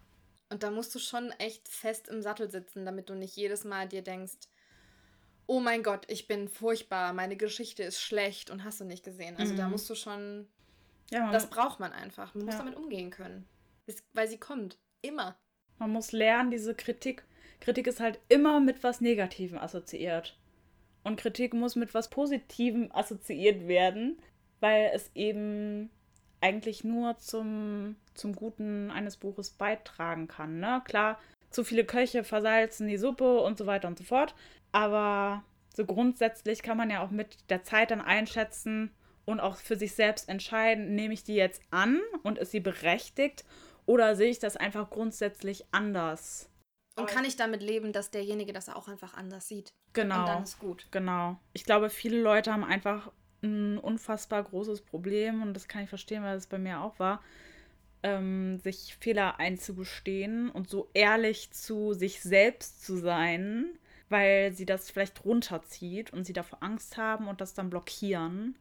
[0.51, 3.89] Und da musst du schon echt fest im Sattel sitzen, damit du nicht jedes Mal
[3.89, 4.49] dir denkst,
[5.47, 9.37] oh mein Gott, ich bin furchtbar, meine Geschichte ist schlecht und hast du nicht gesehen.
[9.37, 9.73] Also da Mhm.
[9.73, 10.49] musst du schon,
[11.11, 12.35] ja das braucht man einfach.
[12.35, 12.59] Man muss Ja.
[12.61, 13.49] damit umgehen können.
[13.87, 14.79] Ist, weil sie kommt.
[15.01, 15.39] Immer.
[15.79, 17.25] Man muss lernen, diese Kritik.
[17.61, 20.37] Kritik ist halt immer mit was Negativem assoziiert.
[21.05, 24.19] Und Kritik muss mit was Positivem assoziiert werden,
[24.61, 25.91] weil es eben
[26.41, 30.61] eigentlich nur zum, zum Guten eines Buches beitragen kann.
[30.61, 30.83] Ne?
[30.85, 31.19] Klar,
[31.51, 34.35] zu viele Köche versalzen die Suppe und so weiter und so fort.
[34.73, 35.43] Aber
[35.75, 38.91] so grundsätzlich kann man ja auch mit der Zeit dann einschätzen
[39.25, 43.45] und auch für sich selbst entscheiden, nehme ich die jetzt an und ist sie berechtigt
[43.89, 46.51] oder sehe ich das einfach grundsätzlich anders?
[46.95, 49.73] Und kann ich damit leben, dass derjenige das auch einfach anders sieht.
[49.95, 50.21] Genau.
[50.21, 50.87] Und dann ist gut.
[50.91, 51.39] Genau.
[51.55, 53.11] Ich glaube, viele Leute haben einfach
[53.43, 57.23] ein unfassbar großes Problem und das kann ich verstehen, weil das bei mir auch war,
[58.03, 63.79] ähm, sich Fehler einzugestehen und so ehrlich zu sich selbst zu sein,
[64.11, 68.55] weil sie das vielleicht runterzieht und sie davor Angst haben und das dann blockieren,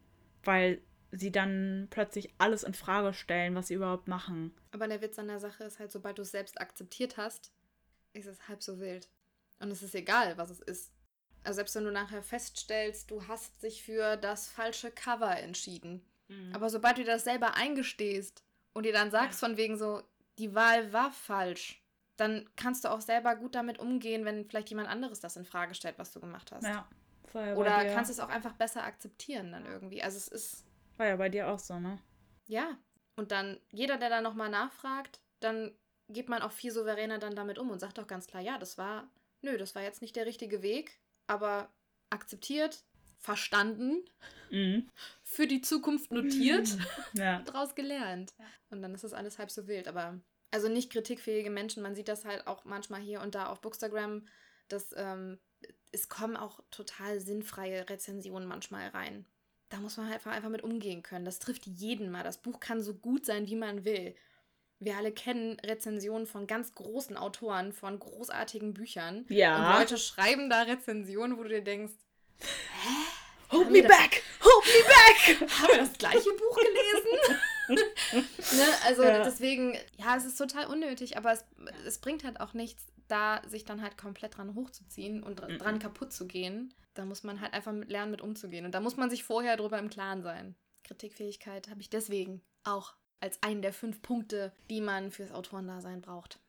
[0.43, 0.79] weil
[1.11, 4.53] sie dann plötzlich alles in Frage stellen, was sie überhaupt machen.
[4.71, 7.51] Aber der Witz an der Sache ist halt, sobald du es selbst akzeptiert hast,
[8.13, 9.07] ist es halb so wild.
[9.59, 10.91] Und es ist egal, was es ist.
[11.43, 16.05] Also selbst wenn du nachher feststellst, du hast dich für das falsche Cover entschieden.
[16.51, 18.43] Aber sobald du dir das selber eingestehst
[18.73, 20.03] und dir dann sagst von wegen so,
[20.39, 21.81] die Wahl war falsch,
[22.17, 25.73] dann kannst du auch selber gut damit umgehen, wenn vielleicht jemand anderes das in Frage
[25.73, 26.63] stellt, was du gemacht hast.
[26.65, 26.87] ja, ja
[27.33, 30.01] bei Oder kannst es auch einfach besser akzeptieren dann irgendwie.
[30.01, 30.65] Also es ist,
[30.97, 31.99] war ja bei dir auch so, ne?
[32.47, 32.77] ja.
[33.15, 35.75] Und dann, jeder, der dann nochmal nachfragt, dann
[36.07, 38.77] geht man auch viel souveräner dann damit um und sagt auch ganz klar, ja, das
[38.77, 39.09] war,
[39.41, 41.73] nö, das war jetzt nicht der richtige Weg, aber
[42.11, 42.83] akzeptiert,
[43.17, 44.05] verstanden,
[44.49, 44.87] Mhm.
[45.23, 46.69] für die Zukunft notiert,
[47.13, 47.41] Ja.
[47.41, 48.33] draus gelernt.
[48.69, 49.87] Und dann ist das alles halb so wild.
[49.87, 53.61] Aber, also nicht kritikfähige Menschen, man sieht das halt auch manchmal hier und da auf
[53.61, 54.27] Bookstagram,
[54.69, 55.39] dass ähm,
[55.91, 59.25] es kommen auch total sinnfreie Rezensionen manchmal rein.
[59.69, 61.25] Da muss man halt einfach, einfach mit umgehen können.
[61.25, 62.23] Das trifft jeden mal.
[62.23, 64.15] Das Buch kann so gut sein, wie man will.
[64.79, 69.25] Wir alle kennen Rezensionen von ganz großen Autoren, von großartigen Büchern.
[69.29, 69.55] Ja.
[69.73, 71.93] Und Leute schreiben da Rezensionen, wo du dir denkst,
[73.51, 74.23] Hold Haben me back!
[74.41, 75.49] Hold me back!
[75.59, 78.25] haben wir das gleiche Buch gelesen?
[78.57, 78.65] ne?
[78.85, 79.23] Also Ja.
[79.23, 81.45] deswegen, ja, es ist total unnötig, aber es,
[81.85, 85.57] es bringt halt auch nichts, da sich dann halt komplett dran hochzuziehen und dr- Mhm.
[85.59, 86.73] dran kaputt zu gehen.
[86.93, 88.65] Da muss man halt einfach mit lernen, mit umzugehen.
[88.65, 90.55] Und da muss man sich vorher drüber im Klaren sein.
[90.83, 96.39] Kritikfähigkeit habe ich deswegen auch als einen der fünf Punkte, die man fürs Autorendasein braucht.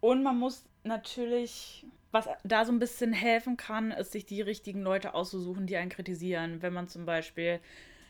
[0.00, 4.82] Und man muss natürlich, was da so ein bisschen helfen kann, ist, sich die richtigen
[4.82, 6.62] Leute auszusuchen, die einen kritisieren.
[6.62, 7.60] Wenn man zum Beispiel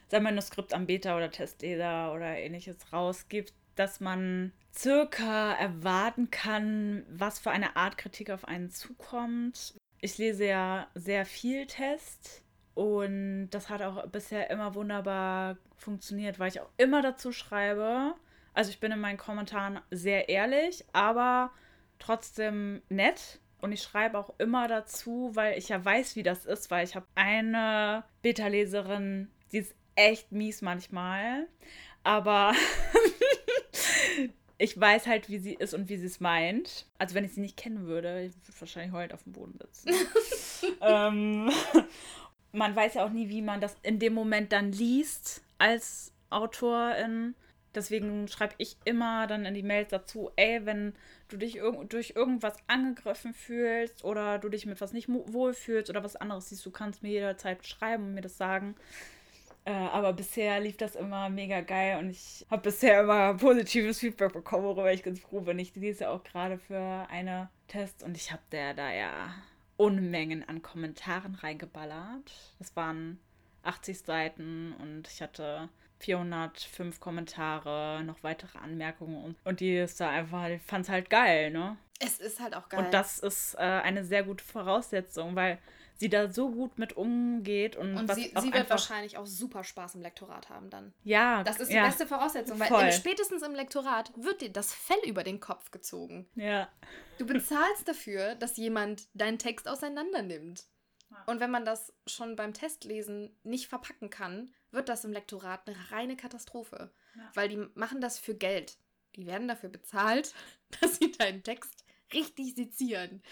[0.08, 7.38] sein Manuskript am Beta- oder Testleser oder ähnliches rausgibt, dass man circa erwarten kann, was
[7.38, 9.74] für eine Art Kritik auf einen zukommt.
[10.00, 12.42] Ich lese ja sehr viel Test
[12.74, 18.14] und das hat auch bisher immer wunderbar funktioniert, weil ich auch immer dazu schreibe.
[18.54, 21.50] Also ich bin in meinen Kommentaren sehr ehrlich, aber
[21.98, 23.40] trotzdem nett.
[23.60, 26.94] Und ich schreibe auch immer dazu, weil ich ja weiß, wie das ist, weil ich
[26.94, 31.48] habe eine Beta-Leserin, die ist echt mies manchmal.
[32.04, 32.52] Aber
[34.58, 36.86] ich weiß halt, wie sie ist und wie sie es meint.
[36.98, 39.90] Also wenn ich sie nicht kennen würde, ich würde wahrscheinlich heulend auf dem Boden sitzen.
[40.80, 41.50] ähm,
[42.52, 47.36] man weiß ja auch nie, wie man das in dem Moment dann liest als Autorin.
[47.74, 50.94] Deswegen schreibe ich immer dann in die Mails dazu, ey, wenn
[51.28, 56.02] du dich irg durch irgendwas angegriffen fühlst oder du dich mit was nicht wohlfühlst oder
[56.02, 58.74] was anderes siehst, du kannst mir jederzeit schreiben und mir das sagen.
[59.68, 64.32] Äh, aber bisher lief das immer mega geil und ich habe bisher immer positives Feedback
[64.32, 65.58] bekommen, worüber ich ganz froh bin.
[65.58, 69.34] Ich lese auch gerade für eine Test und ich habe der da ja
[69.76, 72.54] Unmengen an Kommentaren reingeballert.
[72.58, 73.20] Das waren
[73.62, 80.08] 80 Seiten und ich hatte 405 Kommentare, noch weitere Anmerkungen und, und die ist da
[80.08, 81.76] einfach, ich fand es halt geil, ne?
[82.00, 82.86] Es ist halt auch geil.
[82.86, 85.58] Und das ist äh, eine sehr gute Voraussetzung, weil
[85.98, 89.64] sie da so gut mit umgeht und, Und was sie, sie wird wahrscheinlich auch super
[89.64, 90.94] Spaß im Lektorat haben dann.
[91.04, 94.72] ja, Das ist die ja, beste Voraussetzung, weil im, spätestens im Lektorat wird dir das
[94.72, 96.28] Fell über den Kopf gezogen.
[96.34, 96.68] Ja,
[97.18, 100.64] Du bezahlst dafür, dass jemand deinen Text auseinander nimmt.
[101.26, 105.76] Und wenn man das schon beim Testlesen nicht verpacken kann, wird das im Lektorat eine
[105.90, 106.92] reine Katastrophe.
[107.16, 107.30] Ja.
[107.34, 108.76] Weil die machen das für Geld.
[109.16, 110.34] Die werden dafür bezahlt,
[110.80, 113.22] dass sie deinen Text richtig sezieren.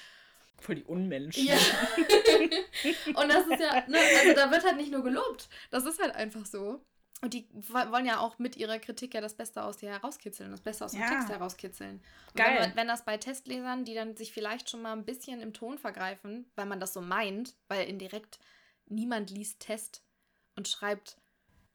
[0.61, 1.45] Voll die Unmenschen.
[1.47, 1.55] Ja.
[3.15, 5.49] Und das ist ja, ne, also da wird halt nicht nur gelobt.
[5.71, 6.81] Das ist halt einfach so.
[7.23, 10.51] Und die wo- wollen ja auch mit ihrer Kritik ja das Beste aus dir herauskitzeln,
[10.51, 11.09] das Beste aus dem Ja.
[11.09, 12.03] Text herauskitzeln.
[12.29, 12.59] Und Geil.
[12.61, 15.79] Wenn, wenn das bei Testlesern, die dann sich vielleicht schon mal ein bisschen im Ton
[15.79, 18.39] vergreifen, weil man das so meint, weil indirekt
[18.87, 20.03] niemand liest Test
[20.57, 21.17] und schreibt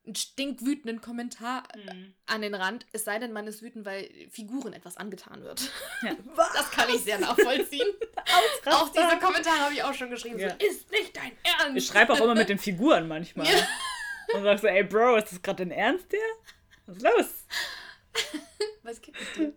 [0.06, 2.14] einen stinkwütenden Kommentar Mhm.
[2.26, 5.72] an den Rand, es sei denn, man ist wütend, weil Figuren etwas angetan wird.
[6.02, 6.16] Ja.
[6.54, 7.88] Das kann ich sehr nachvollziehen.
[8.66, 10.40] auch diese Kommentare habe ich auch schon geschrieben.
[10.40, 10.50] Ja.
[10.60, 11.78] So, ist nicht dein Ernst.
[11.78, 13.46] Ich schreibe auch immer mit den Figuren manchmal.
[13.48, 13.68] Ja.
[14.34, 16.20] Und sag so, ey Bro, ist das gerade dein Ernst hier?
[16.88, 17.46] Was ist los?
[18.84, 19.54] Was gibt es dir?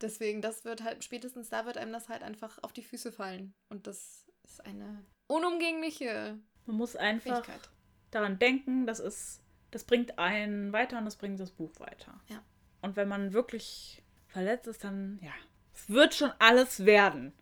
[0.00, 3.54] Deswegen, das wird halt, spätestens da wird einem das halt einfach auf die Füße fallen.
[3.68, 7.68] Und das ist eine unumgängliche Man muss einfach Fähigkeit.
[8.10, 12.20] Daran denken, das ist, das bringt einen weiter und das bringt das Buch weiter.
[12.28, 12.42] Ja.
[12.80, 15.32] Und wenn man wirklich verletzt ist, dann, ja,
[15.74, 17.32] es wird schon alles werden.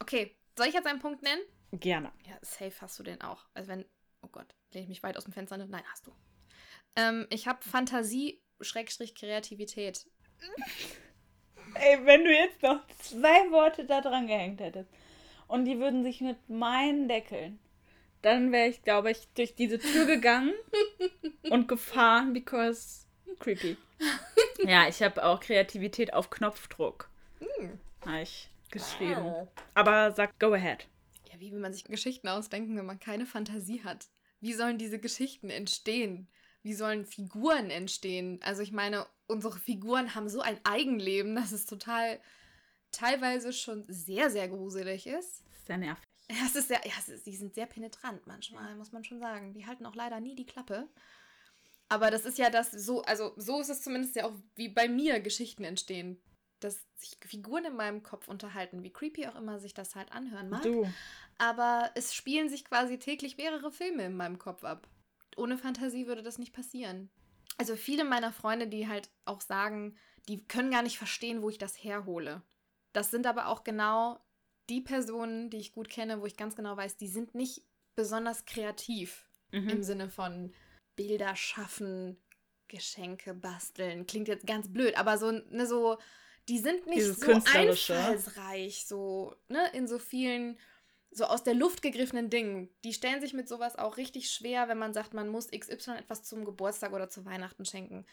[0.00, 1.42] Okay, soll ich jetzt einen Punkt nennen?
[1.72, 2.12] Gerne.
[2.26, 3.46] Ja, safe hast du den auch.
[3.54, 3.84] Also wenn,
[4.22, 5.56] oh Gott, lehne ich mich weit aus dem Fenster?
[5.56, 5.66] Ne?
[5.66, 6.12] Nein, hast du.
[6.96, 10.06] Ähm, ich habe Fantasie, Schrägstrich, Kreativität.
[11.74, 14.90] Ey, wenn du jetzt noch zwei Worte da dran gehängt hättest
[15.46, 17.58] und die würden sich mit meinen deckeln,
[18.22, 20.52] dann wäre ich, glaube ich, durch diese Tür gegangen
[21.50, 23.06] und gefahren, because
[23.38, 23.76] creepy.
[24.64, 27.08] Ja, ich habe auch Kreativität auf Knopfdruck.
[27.40, 27.78] Hm.
[28.04, 29.48] Habe ich geschrieben.
[29.74, 30.86] Aber sag, go ahead.
[31.30, 34.08] Ja, wie will man sich Geschichten ausdenken, wenn man keine Fantasie hat?
[34.40, 36.28] Wie sollen diese Geschichten entstehen?
[36.62, 38.40] Wie sollen Figuren entstehen?
[38.42, 42.20] Also ich meine, unsere Figuren haben so ein Eigenleben, dass es total
[42.92, 46.04] teilweise schon sehr, sehr gruselig ist sehr nervig.
[46.30, 49.52] Ja, es ist sehr, ja, ist, die sind sehr penetrant manchmal, muss man schon sagen.
[49.54, 50.88] Die halten auch leider nie die Klappe.
[51.88, 54.88] Aber das ist ja das so, also so ist es zumindest ja auch wie bei
[54.88, 56.20] mir Geschichten entstehen.
[56.60, 60.48] Dass sich Figuren in meinem Kopf unterhalten, wie creepy auch immer sich das halt anhören
[60.48, 60.62] mag.
[60.62, 60.88] Du.
[61.38, 64.88] Aber es spielen sich quasi täglich mehrere Filme in meinem Kopf ab.
[65.36, 67.10] Ohne Fantasie würde das nicht passieren.
[67.58, 69.96] Also viele meiner Freunde, die halt auch sagen,
[70.28, 72.42] die können gar nicht verstehen, wo ich das herhole.
[72.92, 74.20] Das sind aber auch genau
[74.68, 77.62] die Personen, die ich gut kenne, wo ich ganz genau weiß, die sind nicht
[77.94, 79.82] besonders kreativ im Mhm.
[79.82, 80.52] Sinne von
[80.96, 82.16] Bilder schaffen,
[82.68, 84.06] Geschenke basteln.
[84.06, 85.98] Klingt jetzt ganz blöd, aber so, ne, so,
[86.48, 90.58] die sind nicht Dieses so einfallsreich, so, ne, in so vielen,
[91.10, 92.70] so aus der Luft gegriffenen Dingen.
[92.84, 96.22] Die stellen sich mit sowas auch richtig schwer, wenn man sagt, man muss XY etwas
[96.24, 98.06] zum Geburtstag oder zu Weihnachten schenken.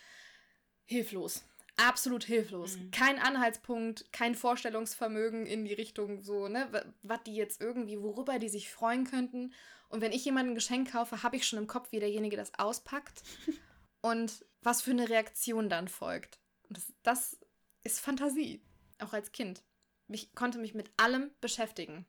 [0.86, 1.46] Hilflos.
[1.80, 2.78] Absolut hilflos.
[2.78, 2.92] Mhm.
[2.92, 8.50] Kein Anhaltspunkt, kein Vorstellungsvermögen in die Richtung, so, ne, was die jetzt irgendwie, worüber die
[8.50, 9.54] sich freuen könnten.
[9.88, 12.54] Und wenn ich jemandem ein Geschenk kaufe, habe ich schon im Kopf, wie derjenige das
[12.60, 13.24] auspackt
[14.02, 16.40] und was für eine Reaktion dann folgt.
[16.70, 17.40] Das, das
[17.84, 18.62] ist Fantasie,
[19.00, 19.64] auch als Kind.
[20.10, 22.06] Ich konnte mich mit allem beschäftigen.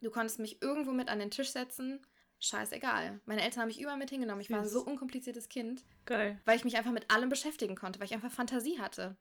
[0.00, 2.04] Du konntest mich irgendwo mit an den Tisch setzen,
[2.42, 3.20] scheißegal.
[3.24, 4.40] Meine Eltern haben mich überall mit hingenommen.
[4.40, 4.72] Ich war ein Süß.
[4.72, 6.40] so unkompliziertes Kind, Geil.
[6.44, 9.16] weil ich mich einfach mit allem beschäftigen konnte, weil ich einfach Fantasie hatte.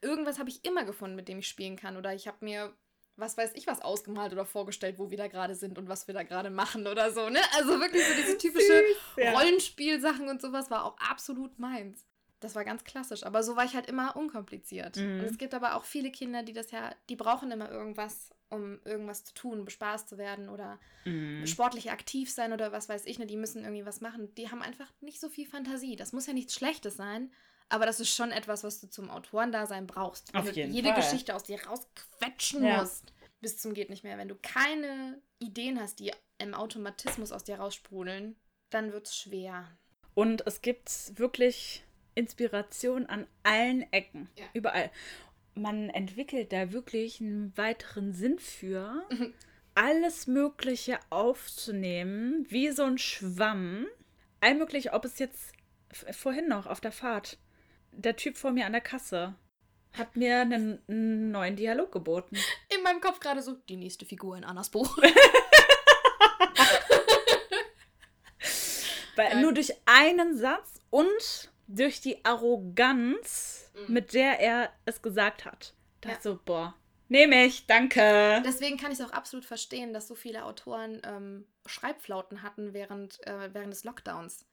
[0.00, 1.96] Irgendwas habe ich immer gefunden, mit dem ich spielen kann.
[1.96, 2.72] Oder ich habe mir,
[3.16, 6.14] was weiß ich, was ausgemalt oder vorgestellt, wo wir da gerade sind und was wir
[6.14, 7.28] da gerade machen oder so.
[7.28, 7.40] Ne?
[7.56, 8.82] Also wirklich so diese typische
[9.16, 9.32] ja.
[9.32, 12.06] Rollenspielsachen und sowas war auch absolut meins.
[12.40, 14.96] Das war ganz klassisch, aber so war ich halt immer unkompliziert.
[14.96, 15.20] Mhm.
[15.20, 18.80] Und es gibt aber auch viele Kinder, die das ja, die brauchen immer irgendwas, um
[18.84, 21.46] irgendwas zu tun, bespaßt zu werden oder Mhm.
[21.46, 24.32] sportlich aktiv sein oder was weiß ich, ne, die müssen irgendwie was machen.
[24.36, 25.96] Die haben einfach nicht so viel Fantasie.
[25.96, 27.32] Das muss ja nichts Schlechtes sein,
[27.68, 30.32] aber das ist schon etwas, was du zum Autorendasein brauchst.
[30.32, 30.96] Wenn Auf du jede Fall.
[30.96, 32.80] Geschichte aus dir rausquetschen Ja.
[32.82, 34.18] musst, bis zum geht nicht mehr.
[34.18, 38.36] Wenn du keine Ideen hast, die im Automatismus aus dir raussprudeln,
[38.70, 39.66] dann wird's schwer.
[40.14, 41.82] Und es gibt wirklich
[42.14, 44.28] Inspiration an allen Ecken.
[44.38, 44.44] Ja.
[44.52, 44.90] Überall.
[45.54, 49.34] Man entwickelt da wirklich einen weiteren Sinn für, Mhm.
[49.74, 53.86] alles Mögliche aufzunehmen, wie so ein Schwamm.
[54.40, 55.52] Allmöglich, ob es jetzt
[56.12, 57.38] vorhin noch auf der Fahrt,
[57.92, 59.34] der Typ vor mir an der Kasse
[59.92, 62.36] hat mir einen, einen neuen Dialog geboten.
[62.74, 64.96] In meinem Kopf gerade so, die nächste Figur in Annas Buch.
[69.16, 69.42] Weil Geil.
[69.42, 73.94] nur durch einen Satz und durch die Arroganz, Mhm.
[73.94, 75.74] mit der er es gesagt hat.
[76.00, 76.18] Da Ja.
[76.20, 76.74] so, boah,
[77.08, 78.40] Nehme ich, danke.
[78.42, 83.20] Deswegen kann ich es auch absolut verstehen, dass so viele Autoren ähm, Schreibflauten hatten während,
[83.26, 84.46] äh, während des Lockdowns.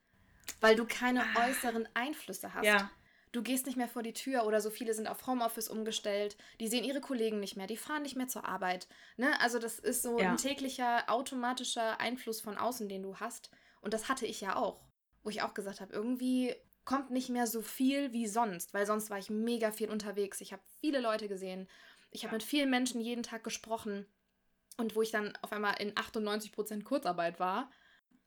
[0.60, 2.66] Weil du keine äußeren Einflüsse hast.
[2.66, 2.90] Ja.
[3.32, 6.36] Du gehst nicht mehr vor die Tür oder so viele sind auf Homeoffice umgestellt.
[6.60, 8.88] Die sehen ihre Kollegen nicht mehr, die fahren nicht mehr zur Arbeit.
[9.16, 9.40] Ne?
[9.40, 10.32] Also das ist so Ja.
[10.32, 13.50] ein täglicher automatischer Einfluss von außen, den du hast.
[13.80, 14.82] Und das hatte ich ja auch.
[15.22, 19.10] Wo ich auch gesagt habe, irgendwie kommt nicht mehr so viel wie sonst, weil sonst
[19.10, 20.40] war ich mega viel unterwegs.
[20.40, 21.68] Ich habe viele Leute gesehen.
[22.10, 22.36] Ich habe Ja.
[22.38, 24.06] mit vielen Menschen jeden Tag gesprochen.
[24.76, 27.70] Und wo ich dann auf einmal in 98% Kurzarbeit war,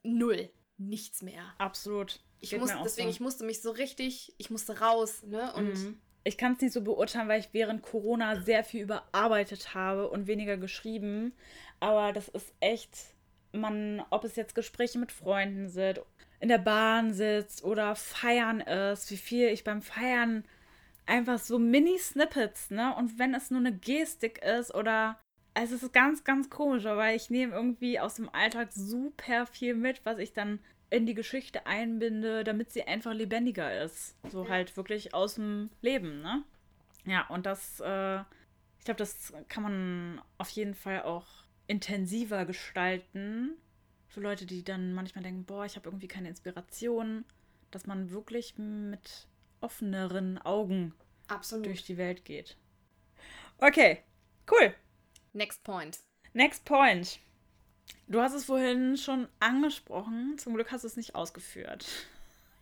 [0.03, 0.49] null.
[0.77, 1.53] Nichts mehr.
[1.57, 2.19] Absolut.
[2.39, 3.11] Ich Geht musste, deswegen, so.
[3.13, 5.53] ich musste mich so richtig, ich musste raus, ne?
[5.53, 6.01] Und Mhm.
[6.25, 10.25] Ich kann es nicht so beurteilen, weil ich während Corona sehr viel überarbeitet habe und
[10.25, 11.33] weniger geschrieben.
[11.81, 12.95] Aber das ist echt,
[13.51, 15.99] man, ob es jetzt Gespräche mit Freunden sind,
[16.43, 20.43] in der Bahn sitzt oder feiern ist, wie viel ich beim Feiern
[21.05, 22.93] einfach so Mini-Snippets, ne?
[22.97, 25.17] Und wenn es nur eine Gestik ist oder.
[25.53, 29.73] Also es ist ganz, ganz komisch, aber ich nehme irgendwie aus dem Alltag super viel
[29.75, 34.17] mit, was ich dann in die Geschichte einbinde, damit sie einfach lebendiger ist.
[34.29, 36.43] So halt wirklich aus dem Leben, ne?
[37.05, 38.19] Ja, und das, äh,
[38.79, 41.27] ich glaube, das kann man auf jeden Fall auch
[41.67, 43.51] intensiver gestalten.
[44.13, 47.25] Für Leute, die dann manchmal denken, boah, ich habe irgendwie keine Inspiration,
[47.71, 49.27] dass man wirklich mit
[49.59, 50.93] offeneren Augen
[51.27, 51.65] absolut.
[51.65, 52.55] durch die Welt geht.
[53.57, 54.03] Okay,
[54.51, 54.75] cool.
[55.33, 55.97] Next point.
[56.33, 57.19] Next point.
[58.07, 60.37] Du hast es vorhin schon angesprochen.
[60.37, 61.87] Zum Glück hast du es nicht ausgeführt.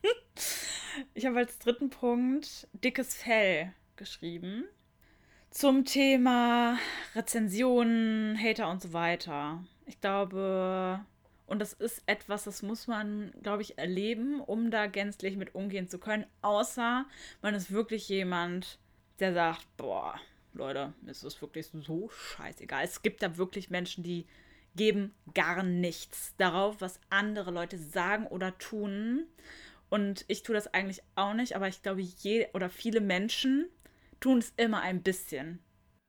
[1.13, 4.63] ich habe als dritten Punkt dickes Fell geschrieben.
[5.49, 6.77] Zum Thema
[7.13, 9.65] Rezensionen, Hater und so weiter.
[9.85, 11.05] Ich glaube,
[11.51, 15.89] und das ist etwas, das muss man, glaube ich, erleben, um da gänzlich mit umgehen
[15.89, 16.25] zu können.
[16.41, 17.05] Außer
[17.41, 18.79] man ist wirklich jemand,
[19.19, 20.15] der sagt, boah,
[20.53, 22.85] Leute, mir ist wirklich so scheißegal.
[22.85, 24.27] Es gibt da wirklich Menschen, die
[24.77, 29.27] geben gar nichts darauf, was andere Leute sagen oder tun.
[29.89, 33.67] Und ich tue das eigentlich auch nicht, aber ich glaube, je oder viele Menschen
[34.21, 35.59] tun es immer ein bisschen.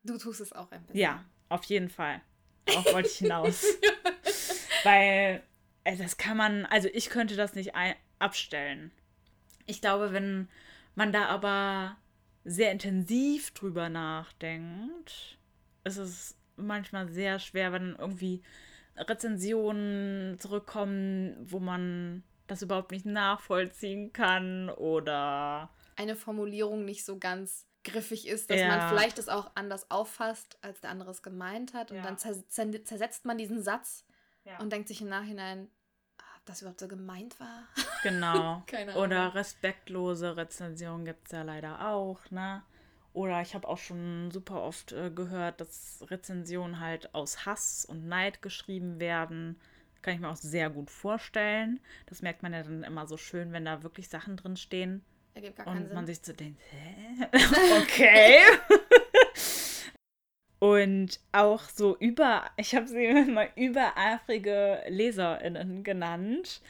[0.04, 1.00] Du tust es auch ein bisschen.
[1.00, 2.20] Ja, auf jeden Fall.
[2.76, 3.64] Auch wollte ich hinaus.
[4.84, 5.42] Weil
[5.84, 7.72] äh, das kann man, also ich könnte das nicht
[8.18, 8.90] abstellen.
[9.66, 10.48] Ich glaube, wenn
[10.94, 11.96] man da aber
[12.44, 15.38] sehr intensiv drüber nachdenkt,
[15.84, 18.42] ist es manchmal sehr schwer, wenn irgendwie
[18.96, 27.66] Rezensionen zurückkommen, wo man das überhaupt nicht nachvollziehen kann oder Eine Formulierung nicht so ganz
[27.84, 28.68] griffig ist, dass Ja.
[28.68, 31.90] man vielleicht es auch anders auffasst, als der andere es gemeint hat.
[31.90, 32.02] Und Ja.
[32.02, 34.04] dann zers zer- zersetzt man diesen Satz
[34.44, 34.58] Ja.
[34.58, 35.68] und denkt sich im Nachhinein,
[36.18, 37.64] ah, ob das überhaupt so gemeint war.
[38.02, 38.64] Genau.
[38.66, 39.04] Keine Ahnung.
[39.04, 42.64] Oder respektlose Rezensionen gibt es ja leider auch, ne?
[43.12, 48.08] Oder ich habe auch schon super oft äh, gehört, dass Rezensionen halt aus Hass und
[48.08, 49.60] Neid geschrieben werden.
[50.00, 51.78] Kann ich mir auch sehr gut vorstellen.
[52.06, 55.56] Das merkt man ja dann immer so schön, wenn da wirklich Sachen drin stehen Ergibt
[55.56, 56.14] gar keinen und man Sinn.
[56.14, 57.28] sich so denkt, hä?
[57.82, 58.40] okay.
[60.62, 66.60] und auch so über, ich habe sie mal übereifrige LeserInnen genannt.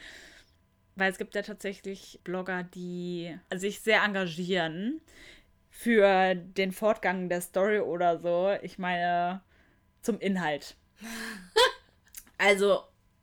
[0.95, 4.99] Weil es gibt ja tatsächlich Blogger, die sich sehr engagieren
[5.69, 8.57] für den Fortgang der Story oder so.
[8.63, 9.41] Ich meine,
[10.01, 10.75] zum Inhalt.
[12.39, 12.81] also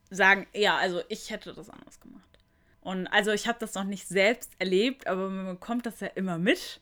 [0.08, 2.38] sagen, ja, also ich hätte das anders gemacht.
[2.80, 6.38] Und also ich habe das noch nicht selbst erlebt, aber man bekommt das ja immer
[6.38, 6.80] mit,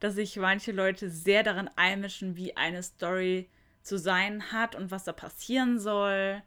[0.00, 3.48] dass sich manche Leute sehr daran einmischen, wie eine Story
[3.82, 6.42] zu sein hat und was da passieren soll.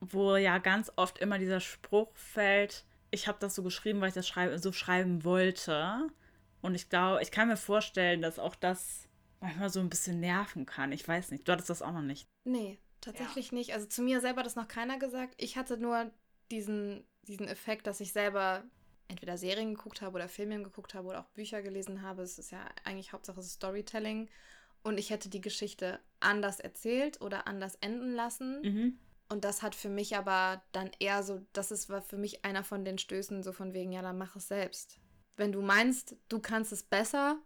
[0.00, 4.14] Wo ja ganz oft immer dieser Spruch fällt, ich habe das so geschrieben, weil ich
[4.14, 6.08] das schrei so schreiben wollte.
[6.62, 9.08] Und ich glaube, ich kann mir vorstellen, dass auch das
[9.40, 10.92] manchmal so ein bisschen nerven kann.
[10.92, 11.46] Ich weiß nicht.
[11.46, 12.26] Du hattest das auch noch nicht.
[12.44, 13.74] Nee, tatsächlich nicht.
[13.74, 15.34] Also zu mir selber hat das noch keiner gesagt.
[15.36, 16.10] Ich hatte nur
[16.50, 18.64] diesen, diesen Effekt, dass ich selber
[19.12, 22.22] entweder Serien geguckt habe oder Filme geguckt habe oder auch Bücher gelesen habe.
[22.22, 24.28] Es ist ja eigentlich Hauptsache Storytelling.
[24.82, 28.62] Und ich hätte die Geschichte anders erzählt oder anders enden lassen.
[28.62, 28.98] Mhm.
[29.28, 32.64] Und das hat für mich aber dann eher so, das ist war für mich einer
[32.64, 34.98] von den Stößen, so von wegen, ja, dann mach es selbst.
[35.36, 37.38] Wenn du meinst, du kannst es besser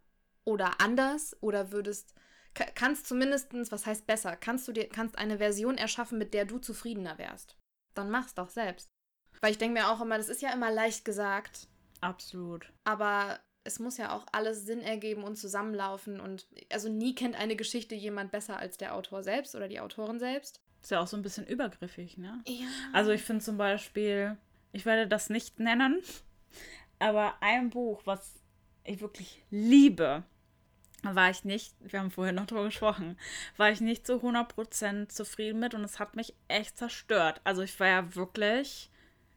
[0.44, 2.14] oder anders oder würdest,
[2.54, 6.44] ka- kannst zumindestens, was heißt besser, kannst du dir, kannst eine Version erschaffen, mit der
[6.44, 7.56] du zufriedener wärst,
[7.94, 8.95] dann mach's doch selbst.
[9.40, 11.68] Weil ich denke mir auch immer, das ist ja immer leicht gesagt,
[12.00, 12.72] Absolut.
[12.84, 17.56] aber es muss ja auch alles Sinn ergeben und zusammenlaufen und also nie kennt eine
[17.56, 20.60] Geschichte jemand besser als der Autor selbst oder die Autorin selbst.
[20.82, 22.42] Ist ja auch so ein bisschen übergriffig, ne?
[22.46, 22.66] Ja.
[22.92, 24.36] Also ich finde zum Beispiel,
[24.72, 26.00] ich werde das nicht nennen,
[26.98, 28.34] aber ein Buch, was
[28.84, 30.22] ich wirklich liebe,
[31.02, 33.18] war ich nicht, wir haben vorher noch drüber gesprochen,
[33.56, 37.40] war ich nicht zu 100% zufrieden mit und es hat mich echt zerstört.
[37.44, 38.90] Also ich war ja wirklich,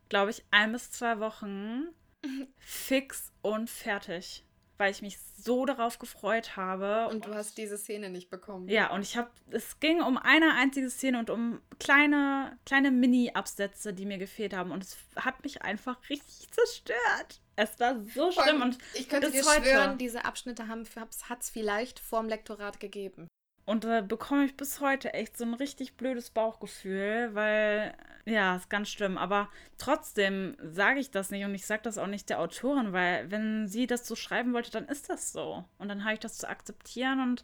[0.10, 1.90] glaube ich, ein bis zwei Wochen
[2.58, 4.44] fix und fertig
[4.80, 7.10] weil ich mich so darauf gefreut habe.
[7.10, 8.70] Und du hast diese Szene nicht bekommen.
[8.70, 13.94] Ja, und ich habe, es ging um eine einzige Szene und um kleine, kleine Mini-Absätze,
[13.94, 14.72] die mir gefehlt haben.
[14.72, 17.42] Und es hat mich einfach richtig zerstört.
[17.58, 19.64] Es war so schlimm und ich könnte dir heute.
[19.64, 23.28] schwören, diese Abschnitte hat es vielleicht vorm Lektorat gegeben.
[23.70, 27.94] Und da bekomme ich bis heute echt so ein richtig blödes Bauchgefühl, weil,
[28.26, 29.16] ja, ist ganz schlimm.
[29.16, 29.48] Aber
[29.78, 33.68] trotzdem sage ich das nicht und ich sage das auch nicht der Autorin, weil wenn
[33.68, 35.66] sie das so schreiben wollte, dann ist das so.
[35.78, 37.44] Und dann habe ich das zu akzeptieren und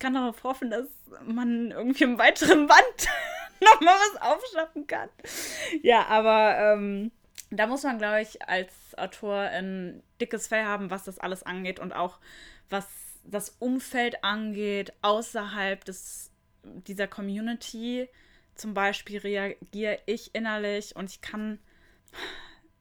[0.00, 0.88] kann darauf hoffen, dass
[1.24, 3.08] man irgendwie im weiteren Band
[3.60, 5.08] nochmal was aufschaffen kann.
[5.84, 7.12] Ja, aber ähm,
[7.50, 11.78] da muss man, glaube ich, als Autor ein dickes Fell haben, was das alles angeht
[11.78, 12.18] und auch
[12.70, 16.30] was das Umfeld angeht, außerhalb des,
[16.62, 18.08] dieser Community.
[18.54, 21.58] Zum Beispiel reagiere ich innerlich und ich kann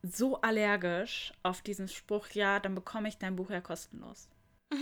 [0.02, 4.30] so allergisch auf diesen Spruch, ja, dann bekomme ich dein Buch ja kostenlos.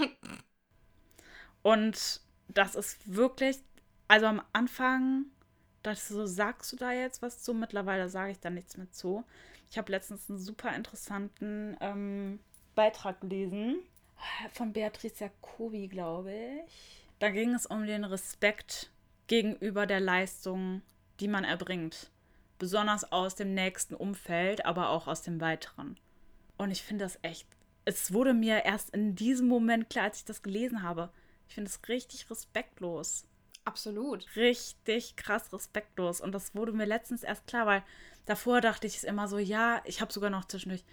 [1.64, 3.58] und das ist wirklich,
[4.08, 5.26] also am Anfang
[5.84, 7.53] dachte ich so, sagst du da jetzt was zu?
[7.53, 9.24] Mittlerweile sage ich da nichts mehr zu.
[9.70, 12.39] Ich habe letztens einen super interessanten ähm,
[12.76, 13.80] Beitrag gelesen
[14.53, 17.03] von Beatrice Jacobi, glaube ich.
[17.20, 18.91] Da ging es um den Respekt
[19.28, 20.82] gegenüber der Leistung,
[21.20, 22.11] die man erbringt.
[22.59, 25.99] Besonders aus dem nächsten Umfeld, aber auch aus dem weiteren.
[26.57, 27.47] Und ich finde das echt.
[27.86, 31.09] Es wurde mir erst in diesem Moment klar, als ich das gelesen habe.
[31.47, 33.26] Ich finde es richtig respektlos.
[33.63, 34.26] Absolut.
[34.36, 36.22] Richtig krass respektlos.
[36.22, 37.84] Und das wurde mir letztens erst klar, weil
[38.26, 40.84] davor dachte ich es immer so, ja, ich habe sogar noch zwischendurch,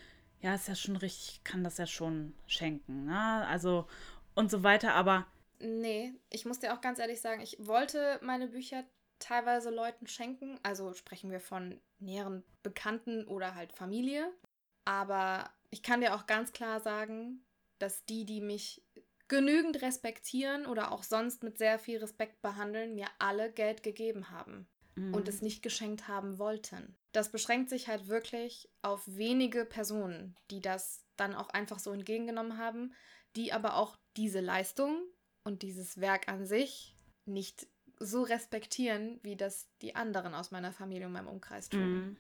[0.45, 3.47] ja, ist ja schon richtig, kann das ja schon schenken, ne?
[3.47, 3.89] Also
[4.35, 5.27] und so weiter, aber.
[5.59, 8.85] Nee, ich muss dir auch ganz ehrlich sagen, ich wollte meine Bücher
[9.19, 14.31] teilweise Leuten schenken, also sprechen wir von näheren Bekannten oder halt Familie.
[14.85, 17.43] Aber ich kann dir auch ganz klar sagen,
[17.79, 18.83] dass die, die mich
[19.29, 24.69] genügend respektieren oder auch sonst mit sehr viel Respekt behandeln, mir alle Geld gegeben haben
[24.97, 25.15] mhm.
[25.15, 26.97] und es nicht geschenkt haben wollten.
[27.13, 32.59] Das beschränkt sich halt wirklich auf wenige Personen, die das dann auch einfach so entgegengenommen
[32.59, 32.93] haben,
[33.37, 35.01] die aber auch diese Leistung
[35.45, 37.67] und dieses Werk an sich nicht
[38.01, 41.95] so respektieren, wie das die anderen aus meiner Familie und meinem Umkreis tun.
[41.95, 42.17] Mhm.